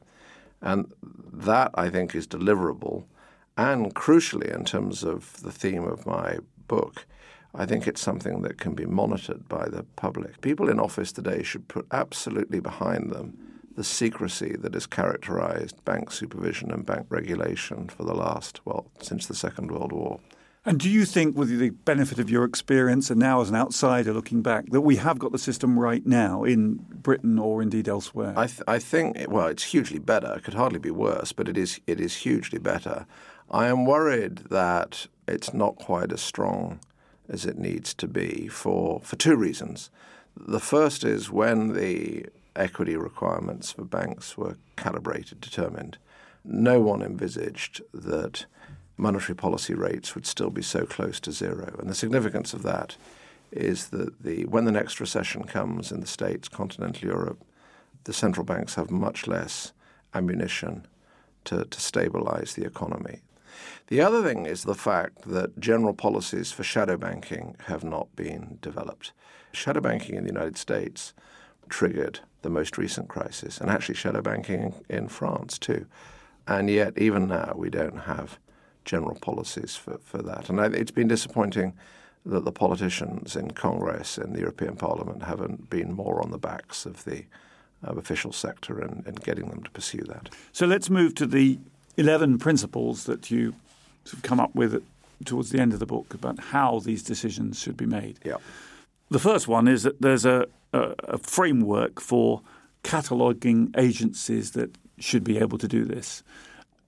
And 0.60 0.92
that, 1.32 1.70
I 1.74 1.88
think, 1.88 2.14
is 2.14 2.26
deliverable. 2.26 3.04
And 3.56 3.94
crucially, 3.94 4.54
in 4.54 4.64
terms 4.64 5.02
of 5.02 5.40
the 5.42 5.50
theme 5.52 5.84
of 5.84 6.06
my 6.06 6.38
book, 6.68 7.06
I 7.54 7.66
think 7.66 7.88
it's 7.88 8.00
something 8.00 8.42
that 8.42 8.58
can 8.58 8.74
be 8.74 8.86
monitored 8.86 9.48
by 9.48 9.68
the 9.68 9.84
public. 9.96 10.40
People 10.42 10.68
in 10.68 10.78
office 10.78 11.12
today 11.12 11.42
should 11.42 11.66
put 11.66 11.86
absolutely 11.90 12.60
behind 12.60 13.10
them 13.10 13.36
the 13.74 13.84
secrecy 13.84 14.56
that 14.58 14.74
has 14.74 14.86
characterized 14.86 15.84
bank 15.84 16.10
supervision 16.10 16.70
and 16.70 16.84
bank 16.84 17.06
regulation 17.10 17.88
for 17.88 18.04
the 18.04 18.14
last, 18.14 18.60
well, 18.64 18.90
since 19.00 19.26
the 19.26 19.34
Second 19.34 19.70
World 19.70 19.92
War. 19.92 20.20
And 20.64 20.78
do 20.78 20.90
you 20.90 21.04
think, 21.04 21.36
with 21.36 21.56
the 21.56 21.70
benefit 21.70 22.18
of 22.18 22.28
your 22.28 22.44
experience 22.44 23.08
and 23.08 23.18
now 23.18 23.40
as 23.40 23.48
an 23.48 23.54
outsider 23.54 24.12
looking 24.12 24.42
back, 24.42 24.66
that 24.70 24.80
we 24.80 24.96
have 24.96 25.18
got 25.18 25.32
the 25.32 25.38
system 25.38 25.78
right 25.78 26.04
now 26.04 26.44
in 26.44 26.74
Britain 26.74 27.38
or 27.38 27.62
indeed 27.62 27.88
elsewhere? 27.88 28.34
I, 28.36 28.48
th- 28.48 28.62
I 28.66 28.78
think, 28.78 29.16
well, 29.28 29.46
it's 29.46 29.62
hugely 29.62 30.00
better. 30.00 30.34
It 30.34 30.44
could 30.44 30.54
hardly 30.54 30.80
be 30.80 30.90
worse, 30.90 31.32
but 31.32 31.48
it 31.48 31.56
is, 31.56 31.80
it 31.86 32.00
is 32.00 32.16
hugely 32.16 32.58
better. 32.58 33.06
I 33.50 33.68
am 33.68 33.86
worried 33.86 34.38
that 34.50 35.06
it's 35.28 35.54
not 35.54 35.76
quite 35.76 36.12
as 36.12 36.20
strong 36.20 36.80
as 37.28 37.44
it 37.44 37.58
needs 37.58 37.94
to 37.94 38.08
be 38.08 38.48
for, 38.48 39.00
for 39.00 39.16
two 39.16 39.36
reasons. 39.36 39.90
The 40.36 40.60
first 40.60 41.04
is 41.04 41.30
when 41.30 41.74
the 41.74 42.26
equity 42.56 42.96
requirements 42.96 43.72
for 43.72 43.84
banks 43.84 44.36
were 44.36 44.56
calibrated, 44.76 45.40
determined, 45.40 45.98
no 46.44 46.80
one 46.80 47.02
envisaged 47.02 47.82
that 47.92 48.46
monetary 48.96 49.36
policy 49.36 49.74
rates 49.74 50.14
would 50.14 50.26
still 50.26 50.50
be 50.50 50.62
so 50.62 50.84
close 50.84 51.20
to 51.20 51.32
zero. 51.32 51.76
And 51.78 51.88
the 51.88 51.94
significance 51.94 52.52
of 52.52 52.62
that 52.62 52.96
is 53.52 53.88
that 53.88 54.22
the, 54.22 54.44
when 54.46 54.64
the 54.64 54.72
next 54.72 55.00
recession 55.00 55.44
comes 55.44 55.92
in 55.92 56.00
the 56.00 56.06
States, 56.06 56.48
continental 56.48 57.08
Europe, 57.08 57.42
the 58.04 58.12
central 58.12 58.44
banks 58.44 58.74
have 58.74 58.90
much 58.90 59.26
less 59.26 59.72
ammunition 60.14 60.86
to, 61.44 61.64
to 61.64 61.80
stabilize 61.80 62.54
the 62.54 62.64
economy. 62.64 63.20
The 63.88 64.02
other 64.02 64.22
thing 64.22 64.44
is 64.44 64.64
the 64.64 64.74
fact 64.74 65.22
that 65.22 65.58
general 65.58 65.94
policies 65.94 66.52
for 66.52 66.62
shadow 66.62 66.98
banking 66.98 67.56
have 67.66 67.84
not 67.84 68.14
been 68.14 68.58
developed. 68.60 69.12
Shadow 69.52 69.80
banking 69.80 70.14
in 70.14 70.24
the 70.24 70.32
United 70.32 70.58
States 70.58 71.14
triggered 71.70 72.20
the 72.42 72.50
most 72.50 72.76
recent 72.76 73.08
crisis, 73.08 73.58
and 73.58 73.70
actually 73.70 73.94
shadow 73.94 74.20
banking 74.20 74.74
in 74.90 75.08
France 75.08 75.58
too. 75.58 75.86
And 76.46 76.68
yet, 76.68 76.98
even 76.98 77.28
now, 77.28 77.54
we 77.56 77.70
don't 77.70 78.00
have 78.00 78.38
general 78.84 79.16
policies 79.16 79.74
for, 79.74 79.98
for 79.98 80.22
that. 80.22 80.48
And 80.50 80.60
it's 80.74 80.90
been 80.90 81.08
disappointing 81.08 81.74
that 82.26 82.44
the 82.44 82.52
politicians 82.52 83.36
in 83.36 83.52
Congress 83.52 84.18
and 84.18 84.34
the 84.34 84.40
European 84.40 84.76
Parliament 84.76 85.22
haven't 85.22 85.70
been 85.70 85.94
more 85.94 86.22
on 86.22 86.30
the 86.30 86.38
backs 86.38 86.84
of 86.84 87.04
the 87.04 87.24
uh, 87.86 87.92
official 87.92 88.32
sector 88.32 88.80
and, 88.80 89.06
and 89.06 89.22
getting 89.22 89.48
them 89.48 89.62
to 89.62 89.70
pursue 89.70 90.02
that. 90.08 90.28
So 90.52 90.66
let's 90.66 90.90
move 90.90 91.14
to 91.16 91.26
the 91.26 91.58
11 91.96 92.38
principles 92.38 93.04
that 93.04 93.30
you 93.30 93.54
sort 94.08 94.14
of 94.14 94.22
come 94.22 94.40
up 94.40 94.54
with 94.54 94.82
towards 95.24 95.50
the 95.50 95.60
end 95.60 95.72
of 95.72 95.78
the 95.78 95.86
book 95.86 96.14
about 96.14 96.38
how 96.38 96.78
these 96.80 97.02
decisions 97.02 97.58
should 97.60 97.76
be 97.76 97.86
made. 97.86 98.18
Yeah. 98.24 98.36
The 99.10 99.18
first 99.18 99.48
one 99.48 99.68
is 99.68 99.82
that 99.82 100.00
there's 100.00 100.24
a, 100.24 100.46
a, 100.72 100.94
a 101.04 101.18
framework 101.18 102.00
for 102.00 102.42
cataloguing 102.82 103.74
agencies 103.76 104.52
that 104.52 104.76
should 104.98 105.24
be 105.24 105.38
able 105.38 105.58
to 105.58 105.68
do 105.68 105.84
this. 105.84 106.22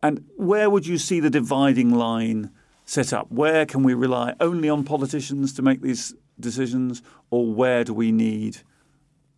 And 0.02 0.24
where 0.36 0.70
would 0.70 0.86
you 0.86 0.98
see 0.98 1.20
the 1.20 1.30
dividing 1.30 1.90
line 1.90 2.50
set 2.84 3.12
up? 3.12 3.30
Where 3.30 3.66
can 3.66 3.82
we 3.82 3.94
rely 3.94 4.34
only 4.40 4.68
on 4.68 4.84
politicians 4.84 5.52
to 5.54 5.62
make 5.62 5.82
these 5.82 6.14
decisions, 6.38 7.02
or 7.30 7.52
where 7.52 7.84
do 7.84 7.92
we 7.92 8.12
need 8.12 8.58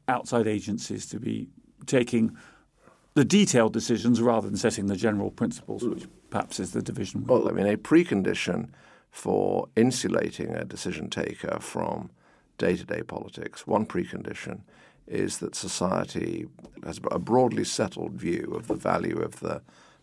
outside 0.09 0.47
agencies 0.47 1.07
to 1.07 1.19
be 1.19 1.49
taking 1.87 2.37
the 3.15 3.25
detailed 3.25 3.73
decisions 3.73 4.21
rather 4.23 4.49
than 4.49 4.57
setting 4.57 4.87
the 4.87 4.97
general 4.97 5.31
principles, 5.31 5.85
which 5.85 6.07
perhaps 6.33 6.59
is 6.59 6.73
the 6.73 6.83
division? 6.83 7.27
Well, 7.27 7.47
I 7.47 7.53
mean, 7.53 7.67
a 7.67 7.77
precondition 7.77 8.71
for 9.11 9.69
insulating 9.77 10.55
a 10.55 10.65
decision 10.65 11.11
taker 11.11 11.59
from 11.61 12.11
day 12.57 12.75
to 12.75 12.85
day 12.85 13.03
politics, 13.03 13.67
one 13.67 13.85
precondition 13.85 14.63
is 15.07 15.39
that 15.39 15.55
society 15.55 16.47
has 16.85 16.99
a 17.11 17.19
broadly 17.19 17.65
settled 17.65 18.13
view 18.13 18.55
of 18.57 18.67
the 18.67 18.75
value 18.75 19.19
of 19.19 19.41
the 19.41 19.61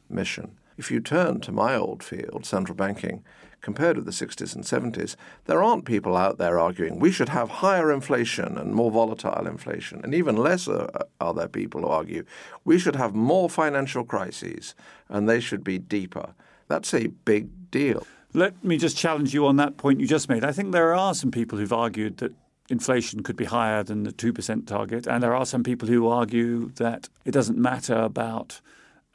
mission. 0.07 0.57
If 0.79 0.89
you 0.89 1.01
turn 1.01 1.41
to 1.41 1.51
my 1.51 1.75
old 1.75 2.01
field, 2.01 2.45
central 2.45 2.74
banking, 2.74 3.21
compared 3.59 3.98
with 3.98 4.05
the 4.05 4.12
60s 4.12 4.55
and 4.55 4.63
70s, 4.63 5.17
there 5.43 5.62
aren't 5.62 5.83
people 5.83 6.15
out 6.15 6.38
there 6.38 6.57
arguing 6.57 7.00
we 7.00 7.12
should 7.12 7.27
have 7.27 7.50
higher 7.50 7.91
inflation 7.91 8.57
and 8.57 8.74
more 8.74 8.89
volatile 8.89 9.45
inflation. 9.45 10.00
And 10.05 10.15
even 10.15 10.38
less 10.38 10.69
are 10.69 10.89
uh, 11.19 11.33
there 11.33 11.50
people 11.50 11.81
who 11.81 11.88
argue 11.88 12.24
we 12.63 12.79
should 12.79 12.95
have 12.95 13.13
more 13.13 13.50
financial 13.50 14.05
crises 14.05 14.74
and 15.09 15.27
they 15.27 15.41
should 15.41 15.65
be 15.65 15.77
deeper. 15.77 16.33
That's 16.69 16.93
a 16.93 17.07
big 17.07 17.50
deal. 17.71 18.07
Let 18.33 18.63
me 18.63 18.77
just 18.77 18.95
challenge 18.95 19.33
you 19.33 19.45
on 19.48 19.57
that 19.57 19.75
point 19.75 20.00
you 20.00 20.07
just 20.07 20.29
made. 20.29 20.45
I 20.45 20.53
think 20.53 20.71
there 20.71 20.95
are 20.95 21.13
some 21.13 21.29
people 21.29 21.57
who've 21.57 21.74
argued 21.74 22.19
that 22.19 22.31
inflation 22.69 23.21
could 23.21 23.36
be 23.36 23.45
higher 23.45 23.83
than 23.83 24.03
the 24.03 24.13
2% 24.13 24.65
target. 24.65 25.07
And 25.07 25.21
there 25.21 25.36
are 25.36 25.45
some 25.45 25.63
people 25.63 25.89
who 25.89 26.07
argue 26.07 26.69
that 26.75 27.09
it 27.25 27.31
doesn't 27.31 27.57
matter 27.57 27.95
about 27.95 28.62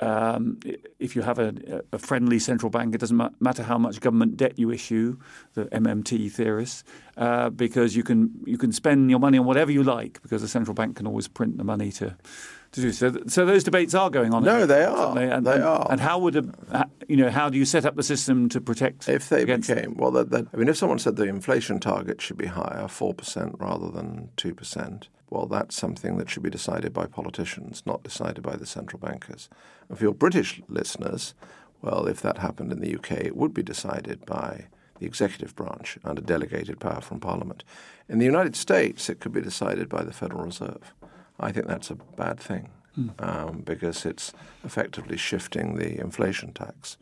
um, 0.00 0.58
if 0.98 1.14
you 1.14 1.22
have 1.22 1.38
a, 1.38 1.82
a, 1.92 1.98
friendly 1.98 2.40
central 2.40 2.68
bank, 2.68 2.94
it 2.94 2.98
doesn't 2.98 3.16
ma- 3.16 3.30
matter 3.38 3.62
how 3.62 3.78
much 3.78 4.00
government 4.00 4.36
debt 4.36 4.58
you 4.58 4.72
issue, 4.72 5.18
the 5.54 5.66
MMT 5.66 6.32
theorists, 6.32 6.82
uh, 7.16 7.48
because 7.50 7.94
you 7.94 8.02
can 8.02 8.30
you 8.44 8.58
can 8.58 8.72
spend 8.72 9.08
your 9.08 9.20
money 9.20 9.38
on 9.38 9.46
whatever 9.46 9.70
you 9.70 9.84
like, 9.84 10.20
because 10.22 10.42
the 10.42 10.48
central 10.48 10.74
bank 10.74 10.96
can 10.96 11.06
always 11.06 11.28
print 11.28 11.58
the 11.58 11.64
money 11.64 11.92
to 11.92 12.16
so. 12.74 13.16
So 13.26 13.46
those 13.46 13.64
debates 13.64 13.94
are 13.94 14.10
going 14.10 14.34
on. 14.34 14.44
No, 14.44 14.66
they 14.66 14.84
are. 14.84 15.14
They? 15.14 15.30
And, 15.30 15.46
they 15.46 15.54
and, 15.54 15.64
are. 15.64 15.86
And 15.90 16.00
how 16.00 16.18
would 16.18 16.36
a, 16.36 16.88
you 17.08 17.16
know 17.16 17.30
how 17.30 17.48
do 17.48 17.58
you 17.58 17.64
set 17.64 17.84
up 17.84 17.96
the 17.96 18.02
system 18.02 18.48
to 18.50 18.60
protect? 18.60 19.08
If 19.08 19.28
they 19.28 19.44
became 19.44 19.96
well, 19.96 20.10
that, 20.12 20.30
that, 20.30 20.46
I 20.52 20.56
mean, 20.56 20.68
if 20.68 20.76
someone 20.76 20.98
said 20.98 21.16
the 21.16 21.24
inflation 21.24 21.80
target 21.80 22.20
should 22.20 22.38
be 22.38 22.46
higher, 22.46 22.88
four 22.88 23.14
percent 23.14 23.56
rather 23.58 23.90
than 23.90 24.30
two 24.36 24.54
percent, 24.54 25.08
well, 25.30 25.46
that's 25.46 25.76
something 25.76 26.16
that 26.18 26.30
should 26.30 26.42
be 26.42 26.50
decided 26.50 26.92
by 26.92 27.06
politicians, 27.06 27.82
not 27.86 28.02
decided 28.02 28.42
by 28.42 28.56
the 28.56 28.66
central 28.66 29.00
bankers. 29.00 29.48
And 29.88 29.98
for 29.98 30.04
your 30.04 30.14
British 30.14 30.62
listeners, 30.68 31.34
well, 31.82 32.06
if 32.06 32.22
that 32.22 32.38
happened 32.38 32.72
in 32.72 32.80
the 32.80 32.94
UK, 32.94 33.12
it 33.12 33.36
would 33.36 33.52
be 33.52 33.62
decided 33.62 34.24
by 34.26 34.66
the 34.98 35.06
executive 35.06 35.54
branch 35.56 35.98
under 36.04 36.22
delegated 36.22 36.80
power 36.80 37.00
from 37.00 37.20
Parliament. 37.20 37.64
In 38.08 38.18
the 38.18 38.24
United 38.24 38.54
States, 38.54 39.08
it 39.08 39.20
could 39.20 39.32
be 39.32 39.40
decided 39.40 39.88
by 39.88 40.02
the 40.04 40.12
Federal 40.12 40.44
Reserve. 40.44 40.94
I 41.40 41.52
think 41.52 41.66
that's 41.66 41.90
a 41.90 41.96
bad 41.96 42.38
thing 42.38 42.70
hmm. 42.94 43.08
um, 43.18 43.62
because 43.64 44.06
it's 44.06 44.32
effectively 44.64 45.16
shifting 45.16 45.76
the 45.76 46.00
inflation 46.00 46.52
tax. 46.52 46.96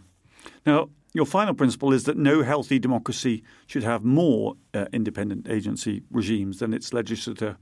Now, 0.67 0.89
your 1.13 1.27
final 1.27 1.55
principle 1.55 1.93
is 1.93 2.05
that 2.05 2.17
no 2.17 2.43
healthy 2.43 2.79
democracy 2.79 3.45
should 3.67 3.83
have 3.83 4.03
more 4.03 4.55
uh, 4.73 4.87
independent 4.93 5.49
agency 5.49 6.03
regimes 6.11 6.59
than 6.59 6.73
its 6.73 6.93
legislature 6.93 7.59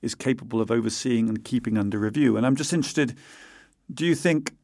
is 0.00 0.14
capable 0.14 0.60
of 0.60 0.70
overseeing 0.70 1.28
and 1.28 1.44
keeping 1.44 1.76
under 1.76 1.98
review. 1.98 2.36
And 2.36 2.46
I'm 2.46 2.56
just 2.56 2.72
interested 2.72 3.16
do 3.92 4.06
you 4.06 4.14
think 4.14 4.54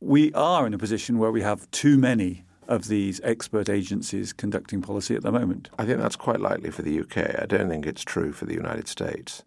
we 0.00 0.32
are 0.32 0.66
in 0.66 0.74
a 0.74 0.78
position 0.78 1.18
where 1.18 1.30
we 1.30 1.42
have 1.42 1.70
too 1.70 1.98
many 1.98 2.44
of 2.66 2.88
these 2.88 3.20
expert 3.22 3.68
agencies 3.68 4.32
conducting 4.32 4.80
policy 4.80 5.14
at 5.14 5.22
the 5.22 5.32
moment? 5.32 5.68
I 5.78 5.84
think 5.84 6.00
that's 6.00 6.16
quite 6.16 6.40
likely 6.40 6.70
for 6.70 6.82
the 6.82 7.00
UK. 7.00 7.42
I 7.42 7.46
don't 7.46 7.68
think 7.68 7.84
it's 7.84 8.02
true 8.02 8.32
for 8.32 8.46
the 8.46 8.54
United 8.54 8.88
States. 8.88 9.42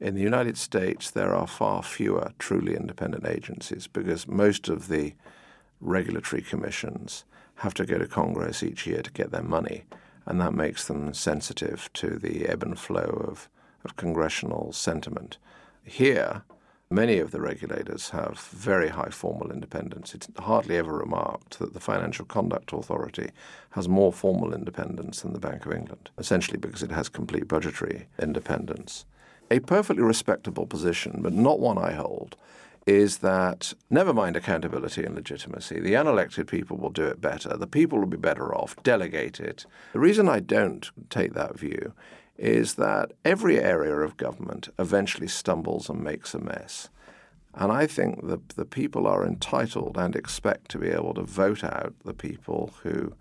In 0.00 0.14
the 0.14 0.22
United 0.22 0.56
States, 0.56 1.10
there 1.10 1.34
are 1.34 1.46
far 1.46 1.82
fewer 1.82 2.32
truly 2.38 2.76
independent 2.76 3.26
agencies 3.26 3.88
because 3.88 4.28
most 4.28 4.68
of 4.68 4.86
the 4.86 5.14
regulatory 5.80 6.40
commissions 6.42 7.24
have 7.56 7.74
to 7.74 7.84
go 7.84 7.98
to 7.98 8.06
Congress 8.06 8.62
each 8.62 8.86
year 8.86 9.02
to 9.02 9.10
get 9.10 9.32
their 9.32 9.42
money. 9.42 9.84
and 10.28 10.40
that 10.42 10.52
makes 10.52 10.86
them 10.86 11.14
sensitive 11.14 11.90
to 11.94 12.18
the 12.18 12.46
ebb 12.46 12.62
and 12.62 12.78
flow 12.78 13.24
of, 13.26 13.48
of 13.82 13.96
congressional 13.96 14.72
sentiment. 14.74 15.38
Here, 15.84 16.42
many 16.90 17.18
of 17.18 17.30
the 17.30 17.40
regulators 17.40 18.10
have 18.10 18.38
very 18.38 18.90
high 18.90 19.08
formal 19.08 19.50
independence. 19.50 20.14
It's 20.14 20.28
hardly 20.38 20.76
ever 20.76 20.92
remarked 20.92 21.58
that 21.60 21.72
the 21.72 21.80
Financial 21.80 22.26
Conduct 22.26 22.74
Authority 22.74 23.30
has 23.70 23.88
more 23.88 24.12
formal 24.12 24.52
independence 24.52 25.22
than 25.22 25.32
the 25.32 25.40
Bank 25.40 25.64
of 25.64 25.72
England, 25.72 26.10
essentially 26.18 26.58
because 26.58 26.82
it 26.82 26.90
has 26.90 27.08
complete 27.08 27.48
budgetary 27.48 28.08
independence. 28.18 29.06
A 29.50 29.60
perfectly 29.60 30.02
respectable 30.02 30.66
position, 30.66 31.20
but 31.22 31.32
not 31.32 31.58
one 31.58 31.78
I 31.78 31.92
hold, 31.92 32.36
is 32.86 33.18
that 33.18 33.74
never 33.90 34.14
mind 34.14 34.36
accountability 34.36 35.04
and 35.04 35.14
legitimacy, 35.14 35.80
the 35.80 35.94
unelected 35.94 36.46
people 36.46 36.76
will 36.76 36.90
do 36.90 37.04
it 37.04 37.20
better. 37.20 37.56
The 37.56 37.66
people 37.66 37.98
will 37.98 38.06
be 38.06 38.16
better 38.16 38.54
off. 38.54 38.82
Delegate 38.82 39.40
it. 39.40 39.66
The 39.92 40.00
reason 40.00 40.28
I 40.28 40.40
don't 40.40 40.90
take 41.10 41.34
that 41.34 41.58
view 41.58 41.92
is 42.36 42.74
that 42.74 43.12
every 43.24 43.58
area 43.58 43.96
of 43.96 44.16
government 44.16 44.68
eventually 44.78 45.28
stumbles 45.28 45.90
and 45.90 46.02
makes 46.02 46.34
a 46.34 46.38
mess. 46.38 46.88
And 47.54 47.72
I 47.72 47.86
think 47.86 48.26
that 48.28 48.50
the 48.50 48.64
people 48.64 49.06
are 49.06 49.26
entitled 49.26 49.96
and 49.98 50.14
expect 50.14 50.70
to 50.70 50.78
be 50.78 50.88
able 50.88 51.14
to 51.14 51.22
vote 51.22 51.64
out 51.64 51.94
the 52.04 52.14
people 52.14 52.72
who 52.82 53.14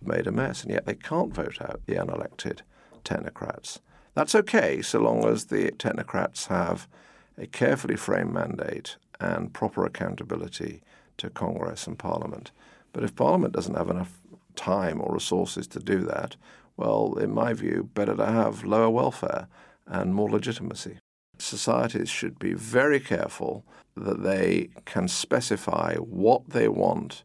made 0.00 0.26
a 0.26 0.32
mess, 0.32 0.62
and 0.62 0.72
yet 0.72 0.86
they 0.86 0.94
can't 0.94 1.34
vote 1.34 1.60
out 1.60 1.80
the 1.86 1.96
unelected 1.96 2.60
technocrats. 3.04 3.80
That's 4.14 4.34
okay 4.34 4.82
so 4.82 5.00
long 5.00 5.26
as 5.26 5.46
the 5.46 5.72
technocrats 5.72 6.48
have 6.48 6.86
a 7.38 7.46
carefully 7.46 7.96
framed 7.96 8.32
mandate 8.32 8.96
and 9.18 9.52
proper 9.52 9.86
accountability 9.86 10.82
to 11.16 11.30
Congress 11.30 11.86
and 11.86 11.98
Parliament. 11.98 12.50
But 12.92 13.04
if 13.04 13.16
Parliament 13.16 13.54
doesn't 13.54 13.76
have 13.76 13.88
enough 13.88 14.20
time 14.54 15.00
or 15.00 15.14
resources 15.14 15.66
to 15.68 15.78
do 15.78 16.00
that, 16.00 16.36
well, 16.76 17.16
in 17.18 17.32
my 17.32 17.54
view, 17.54 17.88
better 17.94 18.14
to 18.16 18.26
have 18.26 18.64
lower 18.64 18.90
welfare 18.90 19.46
and 19.86 20.14
more 20.14 20.28
legitimacy. 20.30 20.98
Societies 21.38 22.08
should 22.08 22.38
be 22.38 22.52
very 22.52 23.00
careful 23.00 23.64
that 23.96 24.22
they 24.22 24.68
can 24.84 25.08
specify 25.08 25.94
what 25.96 26.50
they 26.50 26.68
want 26.68 27.24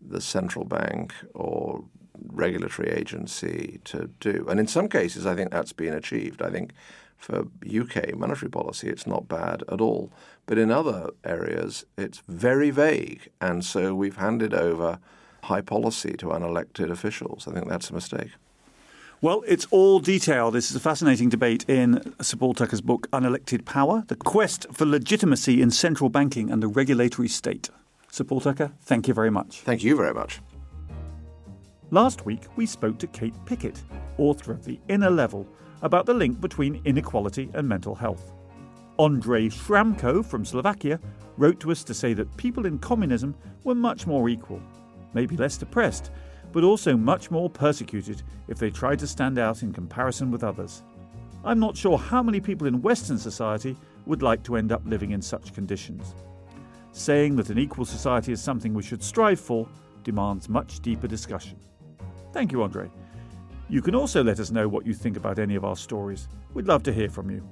the 0.00 0.20
central 0.20 0.64
bank 0.64 1.14
or 1.34 1.84
regulatory 2.26 2.90
agency 2.90 3.80
to 3.84 4.10
do. 4.20 4.46
And 4.48 4.60
in 4.60 4.66
some 4.66 4.88
cases, 4.88 5.26
I 5.26 5.34
think 5.34 5.50
that's 5.50 5.72
been 5.72 5.94
achieved. 5.94 6.42
I 6.42 6.50
think 6.50 6.72
for 7.16 7.46
UK 7.64 8.14
monetary 8.14 8.50
policy, 8.50 8.88
it's 8.88 9.06
not 9.06 9.28
bad 9.28 9.62
at 9.70 9.80
all. 9.80 10.12
But 10.46 10.58
in 10.58 10.70
other 10.70 11.10
areas, 11.24 11.84
it's 11.96 12.22
very 12.28 12.70
vague. 12.70 13.28
And 13.40 13.64
so 13.64 13.94
we've 13.94 14.16
handed 14.16 14.54
over 14.54 14.98
high 15.44 15.60
policy 15.60 16.12
to 16.18 16.26
unelected 16.26 16.90
officials. 16.90 17.46
I 17.48 17.52
think 17.52 17.68
that's 17.68 17.90
a 17.90 17.94
mistake. 17.94 18.32
Well, 19.22 19.42
it's 19.48 19.66
all 19.70 19.98
detailed. 19.98 20.54
This 20.54 20.70
is 20.70 20.76
a 20.76 20.80
fascinating 20.80 21.30
debate 21.30 21.64
in 21.68 22.14
Sir 22.20 22.36
Paul 22.36 22.52
Tucker's 22.52 22.82
book, 22.82 23.10
Unelected 23.12 23.64
Power 23.64 24.04
The 24.08 24.16
Quest 24.16 24.66
for 24.72 24.84
Legitimacy 24.84 25.62
in 25.62 25.70
Central 25.70 26.10
Banking 26.10 26.50
and 26.50 26.62
the 26.62 26.68
Regulatory 26.68 27.28
State. 27.28 27.70
Sir 28.10 28.24
Paul 28.24 28.40
Tucker, 28.40 28.72
thank 28.82 29.08
you 29.08 29.14
very 29.14 29.30
much. 29.30 29.60
Thank 29.60 29.82
you 29.82 29.96
very 29.96 30.12
much. 30.12 30.40
Last 31.92 32.26
week, 32.26 32.42
we 32.56 32.66
spoke 32.66 32.98
to 32.98 33.06
Kate 33.06 33.34
Pickett, 33.44 33.80
author 34.18 34.50
of 34.50 34.64
The 34.64 34.80
Inner 34.88 35.08
Level 35.08 35.46
about 35.82 36.04
the 36.04 36.14
link 36.14 36.40
between 36.40 36.82
inequality 36.84 37.48
and 37.54 37.68
mental 37.68 37.94
health. 37.94 38.32
Andrej 38.98 39.52
Schramko 39.52 40.24
from 40.24 40.44
Slovakia 40.44 40.98
wrote 41.36 41.60
to 41.60 41.70
us 41.70 41.84
to 41.84 41.94
say 41.94 42.12
that 42.14 42.36
people 42.36 42.66
in 42.66 42.80
communism 42.80 43.36
were 43.62 43.76
much 43.76 44.04
more 44.04 44.28
equal, 44.28 44.60
maybe 45.14 45.36
less 45.36 45.56
depressed, 45.56 46.10
but 46.50 46.64
also 46.64 46.96
much 46.96 47.30
more 47.30 47.48
persecuted 47.48 48.20
if 48.48 48.58
they 48.58 48.70
tried 48.70 48.98
to 48.98 49.06
stand 49.06 49.38
out 49.38 49.62
in 49.62 49.72
comparison 49.72 50.32
with 50.32 50.42
others. 50.42 50.82
I'm 51.44 51.60
not 51.60 51.76
sure 51.76 51.98
how 51.98 52.20
many 52.20 52.40
people 52.40 52.66
in 52.66 52.82
Western 52.82 53.18
society 53.18 53.76
would 54.06 54.22
like 54.22 54.42
to 54.44 54.56
end 54.56 54.72
up 54.72 54.82
living 54.86 55.12
in 55.12 55.22
such 55.22 55.54
conditions. 55.54 56.16
Saying 56.90 57.36
that 57.36 57.50
an 57.50 57.60
equal 57.60 57.84
society 57.84 58.32
is 58.32 58.42
something 58.42 58.74
we 58.74 58.82
should 58.82 59.04
strive 59.04 59.38
for 59.38 59.68
demands 60.02 60.48
much 60.48 60.80
deeper 60.80 61.06
discussion. 61.06 61.60
Thank 62.36 62.52
you, 62.52 62.62
Andre. 62.62 62.90
You 63.70 63.80
can 63.80 63.94
also 63.94 64.22
let 64.22 64.40
us 64.40 64.50
know 64.50 64.68
what 64.68 64.84
you 64.84 64.92
think 64.92 65.16
about 65.16 65.38
any 65.38 65.54
of 65.54 65.64
our 65.64 65.74
stories. 65.74 66.28
We'd 66.52 66.68
love 66.68 66.82
to 66.82 66.92
hear 66.92 67.08
from 67.08 67.30
you. 67.30 67.42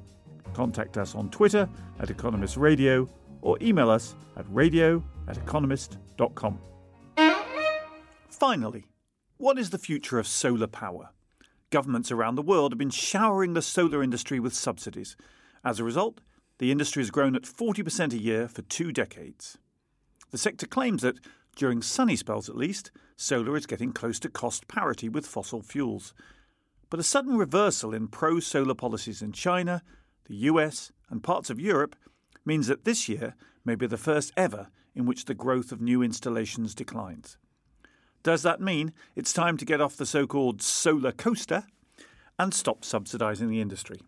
Contact 0.53 0.99
us 0.99 1.15
on 1.15 1.31
Twitter 1.31 1.67
at 2.01 2.11
Economist 2.11 2.59
Radio 2.59 3.09
or 3.41 3.57
email 3.63 3.89
us 3.89 4.15
at 4.37 4.45
radio 4.51 5.03
at 5.27 5.39
economist.com. 5.39 6.59
Finally, 8.29 8.85
what 9.39 9.59
is 9.59 9.71
the 9.71 9.79
future 9.79 10.19
of 10.19 10.27
solar 10.27 10.67
power? 10.67 11.09
Governments 11.71 12.13
around 12.13 12.35
the 12.35 12.43
world 12.43 12.73
have 12.73 12.79
been 12.79 12.91
showering 12.91 13.55
the 13.55 13.63
solar 13.63 14.03
industry 14.03 14.39
with 14.39 14.53
subsidies. 14.53 15.17
As 15.65 15.81
a 15.81 15.85
result, 15.85 16.21
the 16.59 16.71
industry 16.71 17.01
has 17.01 17.11
grown 17.11 17.35
at 17.35 17.45
40% 17.45 18.13
a 18.13 18.19
year 18.19 18.49
for 18.49 18.61
two 18.61 18.93
decades. 18.93 19.57
The 20.31 20.37
sector 20.37 20.67
claims 20.67 21.01
that 21.01 21.21
during 21.57 21.81
sunny 21.81 22.17
spells 22.17 22.51
at 22.51 22.57
least, 22.59 22.91
solar 23.17 23.57
is 23.57 23.67
getting 23.67 23.93
close 23.93 24.19
to 24.21 24.29
cost 24.29 24.69
parity 24.69 25.09
with 25.09 25.27
fossil 25.27 25.63
fuels. 25.63 26.15
But 26.91 27.01
a 27.01 27.05
sudden 27.05 27.37
reversal 27.37 27.95
in 27.95 28.09
pro 28.09 28.41
solar 28.41 28.75
policies 28.75 29.23
in 29.23 29.33
China, 29.33 29.83
the 30.27 30.37
US, 30.37 30.93
and 31.11 31.23
parts 31.23 31.51
of 31.51 31.61
Europe 31.61 31.97
means 32.45 32.67
that 32.67 32.85
this 32.85 33.09
year 33.09 33.35
may 33.65 33.75
be 33.75 33.87
the 33.87 33.97
first 33.97 34.33
ever 34.37 34.69
in 34.95 35.07
which 35.07 35.25
the 35.25 35.35
growth 35.35 35.73
of 35.73 35.81
new 35.81 36.03
installations 36.03 36.75
declines. 36.75 37.37
Does 38.23 38.43
that 38.43 38.61
mean 38.61 38.93
it's 39.15 39.33
time 39.33 39.57
to 39.59 39.65
get 39.65 39.81
off 39.81 39.97
the 39.97 40.07
so 40.07 40.27
called 40.27 40.63
solar 40.63 41.13
coaster 41.13 41.65
and 42.39 42.55
stop 42.55 42.83
subsidising 42.83 43.49
the 43.49 43.61
industry? 43.61 44.01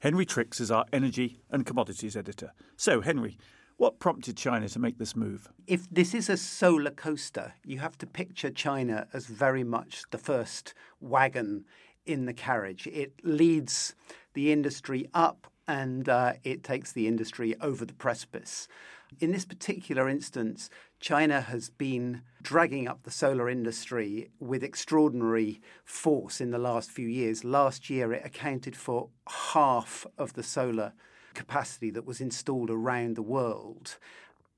Henry 0.00 0.26
Tricks 0.26 0.60
is 0.60 0.70
our 0.70 0.84
energy 0.92 1.40
and 1.50 1.66
commodities 1.66 2.16
editor. 2.16 2.52
So, 2.76 3.00
Henry, 3.00 3.38
what 3.76 3.98
prompted 3.98 4.36
China 4.36 4.68
to 4.68 4.78
make 4.78 4.98
this 4.98 5.14
move? 5.14 5.48
If 5.66 5.88
this 5.90 6.14
is 6.14 6.28
a 6.28 6.36
solar 6.36 6.90
coaster, 6.90 7.54
you 7.64 7.78
have 7.78 7.98
to 7.98 8.06
picture 8.06 8.50
China 8.50 9.06
as 9.12 9.26
very 9.26 9.64
much 9.64 10.04
the 10.10 10.18
first 10.18 10.74
wagon 11.00 11.64
in 12.06 12.26
the 12.26 12.32
carriage. 12.32 12.86
It 12.86 13.12
leads 13.22 13.94
the 14.34 14.52
industry 14.52 15.08
up 15.12 15.46
and 15.68 16.08
uh, 16.08 16.34
it 16.44 16.62
takes 16.62 16.92
the 16.92 17.08
industry 17.08 17.56
over 17.60 17.84
the 17.84 17.94
precipice. 17.94 18.68
In 19.20 19.32
this 19.32 19.44
particular 19.44 20.08
instance, 20.08 20.70
China 21.00 21.40
has 21.40 21.68
been 21.68 22.22
dragging 22.42 22.88
up 22.88 23.02
the 23.02 23.10
solar 23.10 23.48
industry 23.48 24.30
with 24.40 24.62
extraordinary 24.62 25.60
force 25.84 26.40
in 26.40 26.50
the 26.50 26.58
last 26.58 26.90
few 26.90 27.08
years. 27.08 27.44
Last 27.44 27.90
year, 27.90 28.12
it 28.12 28.24
accounted 28.24 28.76
for 28.76 29.08
half 29.28 30.06
of 30.16 30.32
the 30.32 30.42
solar 30.42 30.92
capacity 31.36 31.90
that 31.90 32.06
was 32.06 32.20
installed 32.20 32.70
around 32.70 33.14
the 33.14 33.22
world. 33.22 33.98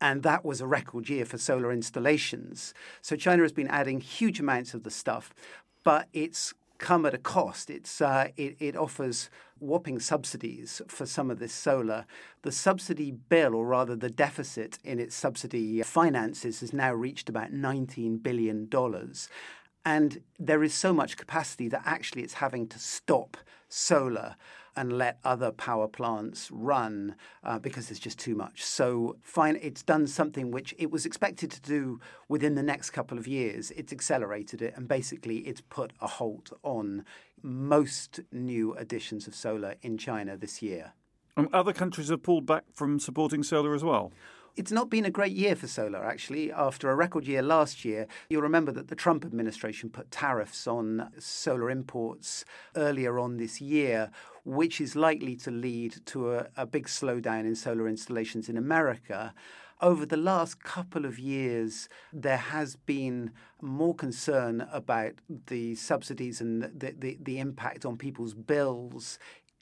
And 0.01 0.23
that 0.23 0.45
was 0.45 0.61
a 0.61 0.67
record 0.67 1.09
year 1.09 1.25
for 1.25 1.39
solar 1.39 1.73
installations. 1.73 2.73
So 3.03 3.17
China 3.17 3.43
has 3.43 3.53
been 3.53 3.69
adding 3.69 4.01
huge 4.01 4.39
amounts 4.39 4.73
of 4.73 4.85
the 4.85 4.91
stuff, 4.91 5.35
but 5.83 6.09
it's 6.13 6.55
come 6.79 7.05
at 7.05 7.15
a 7.15 7.19
cost. 7.19 7.69
It's 7.69 8.01
uh, 8.01 8.29
it, 8.37 8.57
it, 8.61 8.77
offers 8.77 9.29
whopping 9.59 9.99
subsidies 9.99 10.81
for 10.89 11.05
some 11.05 11.31
of 11.31 11.41
this 11.41 11.53
solar. 11.53 12.07
The 12.43 12.53
subsidy 12.53 13.11
bill, 13.11 13.55
or 13.55 13.67
rather 13.67 13.97
the 13.97 14.09
deficit 14.09 14.79
in 14.85 15.01
its 15.01 15.17
subsidy 15.17 15.83
finances, 15.83 16.61
has 16.61 16.73
now 16.73 16.95
reached 16.95 17.29
about 17.29 17.53
$19 17.53 18.23
billion. 18.23 18.69
And 19.89 20.21
there 20.39 20.63
is 20.63 20.75
so 20.75 20.93
much 20.93 21.17
capacity 21.17 21.67
that 21.69 21.81
actually 21.87 22.21
it's 22.21 22.35
having 22.35 22.67
to 22.69 22.79
stop 22.79 23.39
solar 23.71 24.37
and 24.77 24.93
let 24.93 25.19
other 25.25 25.51
power 25.51 25.89
plants 25.89 26.51
run 26.51 27.17
uh, 27.43 27.59
because 27.59 27.89
there's 27.89 27.99
just 27.99 28.19
too 28.19 28.35
much. 28.35 28.63
So 28.63 29.17
fine, 29.23 29.59
it's 29.63 29.83
done 29.83 30.07
something 30.07 30.51
which 30.51 30.75
it 30.77 30.91
was 30.91 31.07
expected 31.07 31.51
to 31.53 31.63
do 31.63 32.01
within 32.29 32.55
the 32.55 32.63
next 32.63 32.91
couple 32.91 33.17
of 33.17 33.27
years. 33.27 33.71
It's 33.71 33.91
accelerated 33.91 34.61
it, 34.61 34.75
and 34.77 34.87
basically 34.87 35.39
it's 35.39 35.63
put 35.63 35.95
a 36.03 36.07
halt 36.07 36.53
on 36.63 37.07
most 37.41 38.21
new 38.31 38.75
additions 38.75 39.27
of 39.27 39.35
solar 39.35 39.77
in 39.81 39.97
China 39.97 40.37
this 40.37 40.61
year. 40.61 40.93
And 41.35 41.49
other 41.55 41.73
countries 41.73 42.11
have 42.11 42.23
pulled 42.23 42.45
back 42.45 42.65
from 42.75 43.01
supporting 43.01 43.43
solar 43.43 43.75
as 43.75 43.83
well. 43.83 44.13
It's 44.59 44.73
not 44.73 44.91
been 44.91 45.05
a 45.05 45.11
great 45.11 45.37
year 45.37 45.55
for 45.55 45.69
solar, 45.69 46.05
actually. 46.05 46.51
After 46.51 46.91
a 46.91 46.97
record 46.97 47.29
year 47.29 47.43
last 47.43 47.85
year, 47.85 48.09
you'll 48.29 48.43
remember 48.43 48.73
that 48.73 48.89
the 48.89 48.97
Trump 48.97 49.25
administration 49.25 49.89
put 49.89 50.11
tariffs 50.11 50.67
on 50.67 51.11
solar 51.17 51.71
imports 51.71 52.45
earlier 52.75 53.21
on 53.21 53.37
this 53.37 53.61
year, 53.61 54.11
which 54.45 54.81
is 54.81 54.97
likely 54.97 55.37
to 55.37 55.53
lead 55.53 56.05
to 56.07 56.33
a, 56.33 56.49
a 56.57 56.67
big 56.67 56.89
slowdown 56.89 57.43
in 57.43 57.55
solar 57.55 57.87
installations 57.87 58.49
in 58.49 58.57
America 58.57 59.33
over 59.81 60.05
the 60.05 60.17
last 60.17 60.61
couple 60.65 61.05
of 61.05 61.21
years, 61.21 61.89
there 62.13 62.37
has 62.37 62.75
been 62.75 63.31
more 63.63 63.95
concern 63.95 64.67
about 64.73 65.13
the 65.47 65.77
subsidies 65.77 66.41
and 66.41 66.65
the, 66.65 66.97
the, 66.99 67.17
the, 67.23 67.39
impact 67.39 67.85
on 67.85 67.97
people's 67.97 68.35
bills 68.35 69.21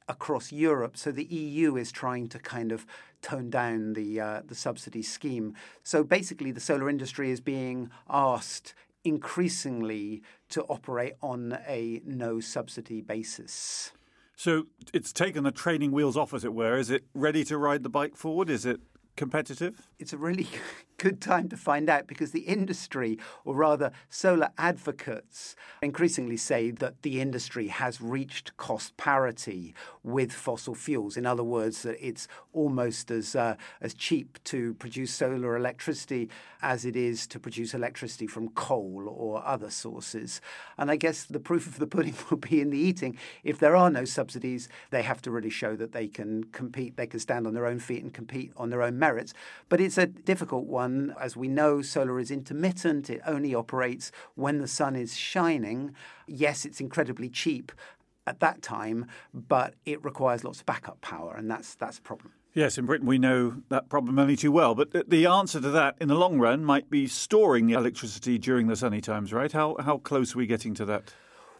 across 0.09 0.53
Europe. 0.53 0.97
So 0.97 1.13
the 1.13 1.25
EU 1.25 1.77
is 1.77 1.93
trying 1.93 2.29
to 2.29 2.39
kind 2.39 2.73
of 2.73 2.87
tone 3.27 3.51
down 3.51 3.95
the 3.95 4.21
uh, 4.21 4.43
the 4.47 4.55
subsidy 4.55 5.03
scheme. 5.03 5.55
So 5.83 6.05
basically, 6.05 6.53
the 6.53 6.61
solar 6.61 6.89
industry 6.89 7.31
is 7.31 7.41
being 7.41 7.91
asked 8.09 8.75
increasingly 9.05 10.23
to 10.51 10.63
operate 10.65 11.15
on 11.23 11.59
a 11.67 12.01
no 12.05 12.41
subsidy 12.41 13.01
basis. 13.01 13.93
So 14.37 14.67
it's 14.93 15.13
taken 15.13 15.45
the 15.45 15.51
training 15.51 15.93
wheels 15.93 16.17
off, 16.17 16.35
as 16.35 16.45
it 16.45 16.55
were. 16.55 16.77
Is 16.79 16.91
it 16.91 17.05
ready 17.15 17.43
to 17.45 17.59
ride 17.59 17.83
the 17.83 17.89
bike 17.89 18.17
forward? 18.17 18.51
Is 18.51 18.67
it 18.67 18.81
competitive? 19.17 19.89
It's 19.99 20.13
a 20.13 20.19
really 20.19 20.49
good 20.99 21.21
time 21.21 21.49
to 21.49 21.57
find 21.57 21.89
out 21.89 22.07
because 22.07 22.33
the 22.33 22.41
industry, 22.41 23.19
or 23.45 23.55
rather 23.55 23.93
solar 24.09 24.51
advocates, 24.59 25.57
increasingly 25.83 26.37
say 26.37 26.71
that 26.71 27.03
the 27.03 27.21
industry 27.21 27.69
has 27.69 28.01
reached 28.01 28.57
cost 28.57 28.97
parity 28.97 29.75
with 30.03 30.33
fossil 30.33 30.75
fuels. 30.75 31.17
In 31.17 31.27
other 31.27 31.45
words, 31.45 31.83
that 31.83 31.97
it's 32.07 32.29
almost 32.53 33.11
as 33.11 33.35
uh, 33.35 33.57
as 33.81 33.95
cheap 33.95 34.39
to 34.45 34.75
produce 34.75 35.13
solar 35.13 35.57
electricity 35.57 36.31
as 36.63 36.85
it 36.85 36.97
is 36.97 37.27
to 37.29 37.39
produce 37.39 37.75
electricity 37.75 38.27
from 38.27 38.49
coal 38.51 39.07
or 39.09 39.45
other 39.47 39.71
sources. 39.71 40.41
And 40.79 40.91
I 40.91 40.97
guess 40.97 41.25
the 41.25 41.41
proof 41.41 41.67
of 41.67 41.79
the 41.79 41.87
pudding 41.87 42.15
will 42.31 42.39
be 42.39 42.61
in 42.61 42.71
the 42.71 42.79
eating. 42.79 43.19
If 43.45 43.59
there 43.59 43.77
are 43.77 43.91
no 43.91 44.05
subsidies, 44.05 44.69
they 44.91 45.03
have 45.03 45.23
to 45.23 45.31
really 45.31 45.51
show 45.51 45.77
that 45.77 45.93
they 45.93 46.09
can 46.09 46.45
compete, 46.45 46.97
they 46.97 47.07
can 47.07 47.21
stand 47.21 47.47
on 47.47 47.55
their 47.55 47.67
own 47.67 47.79
feet 47.79 48.03
and 48.03 48.13
compete 48.13 48.53
on 48.57 48.71
their 48.71 48.83
own 48.83 48.99
merits. 48.99 49.35
But 49.69 49.81
it's 49.87 49.99
a 49.99 50.07
difficult 50.07 50.67
one. 50.67 51.15
As 51.19 51.37
we 51.37 51.49
know, 51.49 51.81
solar 51.81 52.19
is 52.21 52.31
intermittent, 52.31 53.09
it 53.09 53.23
only 53.27 53.55
operates 53.55 54.13
when 54.35 54.59
the 54.59 54.69
sun 54.69 54.97
is 54.97 55.17
shining. 55.17 55.95
Yes, 56.27 56.65
it's 56.65 56.81
incredibly 56.81 57.31
cheap 57.31 57.73
at 58.27 58.41
that 58.41 58.61
time, 58.61 59.07
but 59.33 59.75
it 59.87 60.05
requires 60.05 60.45
lots 60.45 60.61
of 60.61 60.67
backup 60.67 61.01
power, 61.01 61.35
and 61.37 61.51
that's, 61.51 61.77
that's 61.77 61.99
a 61.99 62.03
problem. 62.03 62.33
Yes, 62.53 62.79
in 62.79 62.87
Britain 62.87 63.07
we 63.07 63.19
know 63.19 63.63
that 63.69 63.89
problem 63.89 64.19
only 64.19 64.35
too 64.35 64.51
well. 64.51 64.75
But 64.75 65.09
the 65.09 65.27
answer 65.27 65.61
to 65.61 65.71
that 65.71 65.97
in 66.01 66.09
the 66.09 66.15
long 66.15 66.39
run 66.39 66.65
might 66.65 66.91
be 66.91 67.07
storing 67.07 67.67
the 67.67 67.75
electricity 67.75 68.39
during 68.39 68.67
the 68.67 68.77
sunny 68.77 69.01
times, 69.01 69.33
right? 69.33 69.53
How, 69.53 69.77
how 69.79 69.99
close 69.99 70.35
are 70.35 70.39
we 70.39 70.47
getting 70.47 70.75
to 70.75 70.85
that? 70.87 71.13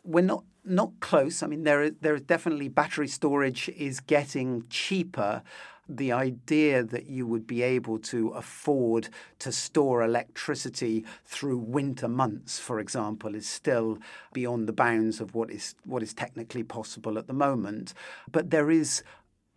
We're 0.03 0.25
not 0.25 0.45
not 0.65 0.93
close. 1.01 1.43
I 1.43 1.47
mean, 1.47 1.65
there 1.65 1.83
is 1.83 1.93
there 2.01 2.15
is 2.15 2.23
definitely 2.23 2.69
battery 2.69 3.09
storage 3.09 3.69
is 3.71 4.01
getting 4.01 4.65
cheaper 4.69 5.43
the 5.89 6.13
idea 6.13 6.83
that 6.83 7.07
you 7.07 7.27
would 7.27 7.47
be 7.47 7.63
able 7.63 7.99
to 7.99 8.29
afford 8.31 9.09
to 9.39 9.53
store 9.53 10.03
electricity 10.03 11.05
through 11.25 11.59
winter 11.59 12.09
months, 12.09 12.59
for 12.59 12.81
example, 12.81 13.35
is 13.35 13.49
still 13.49 13.99
beyond 14.33 14.69
the 14.69 14.73
bounds 14.73 15.21
of 15.21 15.35
what 15.35 15.51
is 15.51 15.75
what 15.85 16.03
is 16.03 16.13
technically 16.13 16.63
possible 16.63 17.19
at 17.19 17.27
the 17.27 17.33
moment. 17.33 17.95
But 18.31 18.51
there 18.51 18.71
is 18.71 19.03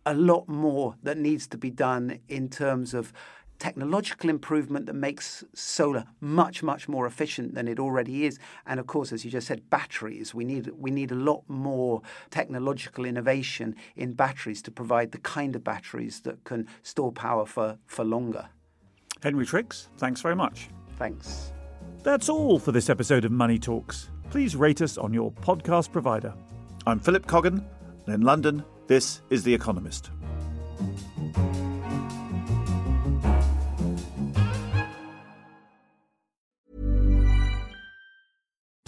a 0.06 0.14
lot 0.14 0.48
more 0.48 0.94
that 1.02 1.18
needs 1.18 1.46
to 1.48 1.58
be 1.58 1.70
done 1.70 2.20
in 2.28 2.48
terms 2.48 2.94
of 2.94 3.12
technological 3.60 4.28
improvement 4.28 4.86
that 4.86 4.94
makes 4.94 5.44
solar 5.54 6.04
much 6.20 6.62
much 6.62 6.88
more 6.88 7.06
efficient 7.06 7.54
than 7.54 7.68
it 7.68 7.78
already 7.78 8.24
is. 8.24 8.38
And 8.66 8.80
of 8.80 8.88
course 8.88 9.12
as 9.12 9.24
you 9.24 9.30
just 9.30 9.46
said 9.46 9.70
batteries. 9.70 10.34
We 10.34 10.44
need 10.44 10.70
we 10.76 10.90
need 10.90 11.12
a 11.12 11.14
lot 11.14 11.44
more 11.46 12.02
technological 12.30 13.04
innovation 13.04 13.76
in 13.94 14.14
batteries 14.14 14.62
to 14.62 14.70
provide 14.72 15.12
the 15.12 15.18
kind 15.18 15.54
of 15.54 15.62
batteries 15.62 16.20
that 16.22 16.42
can 16.44 16.66
store 16.82 17.12
power 17.12 17.46
for 17.46 17.78
for 17.86 18.04
longer. 18.04 18.48
Henry 19.22 19.46
Tricks 19.46 19.88
thanks 19.98 20.20
very 20.20 20.34
much. 20.34 20.68
Thanks. 20.96 21.52
That's 22.02 22.28
all 22.28 22.58
for 22.58 22.72
this 22.72 22.88
episode 22.88 23.24
of 23.26 23.30
Money 23.30 23.58
Talks. 23.58 24.10
Please 24.30 24.56
rate 24.56 24.80
us 24.80 24.96
on 24.96 25.12
your 25.12 25.30
podcast 25.30 25.92
provider. 25.92 26.32
I'm 26.86 26.98
Philip 26.98 27.26
Coggan. 27.26 27.62
And 28.06 28.14
in 28.14 28.22
London 28.22 28.64
this 28.86 29.22
is 29.30 29.44
The 29.44 29.54
Economist 29.54 30.10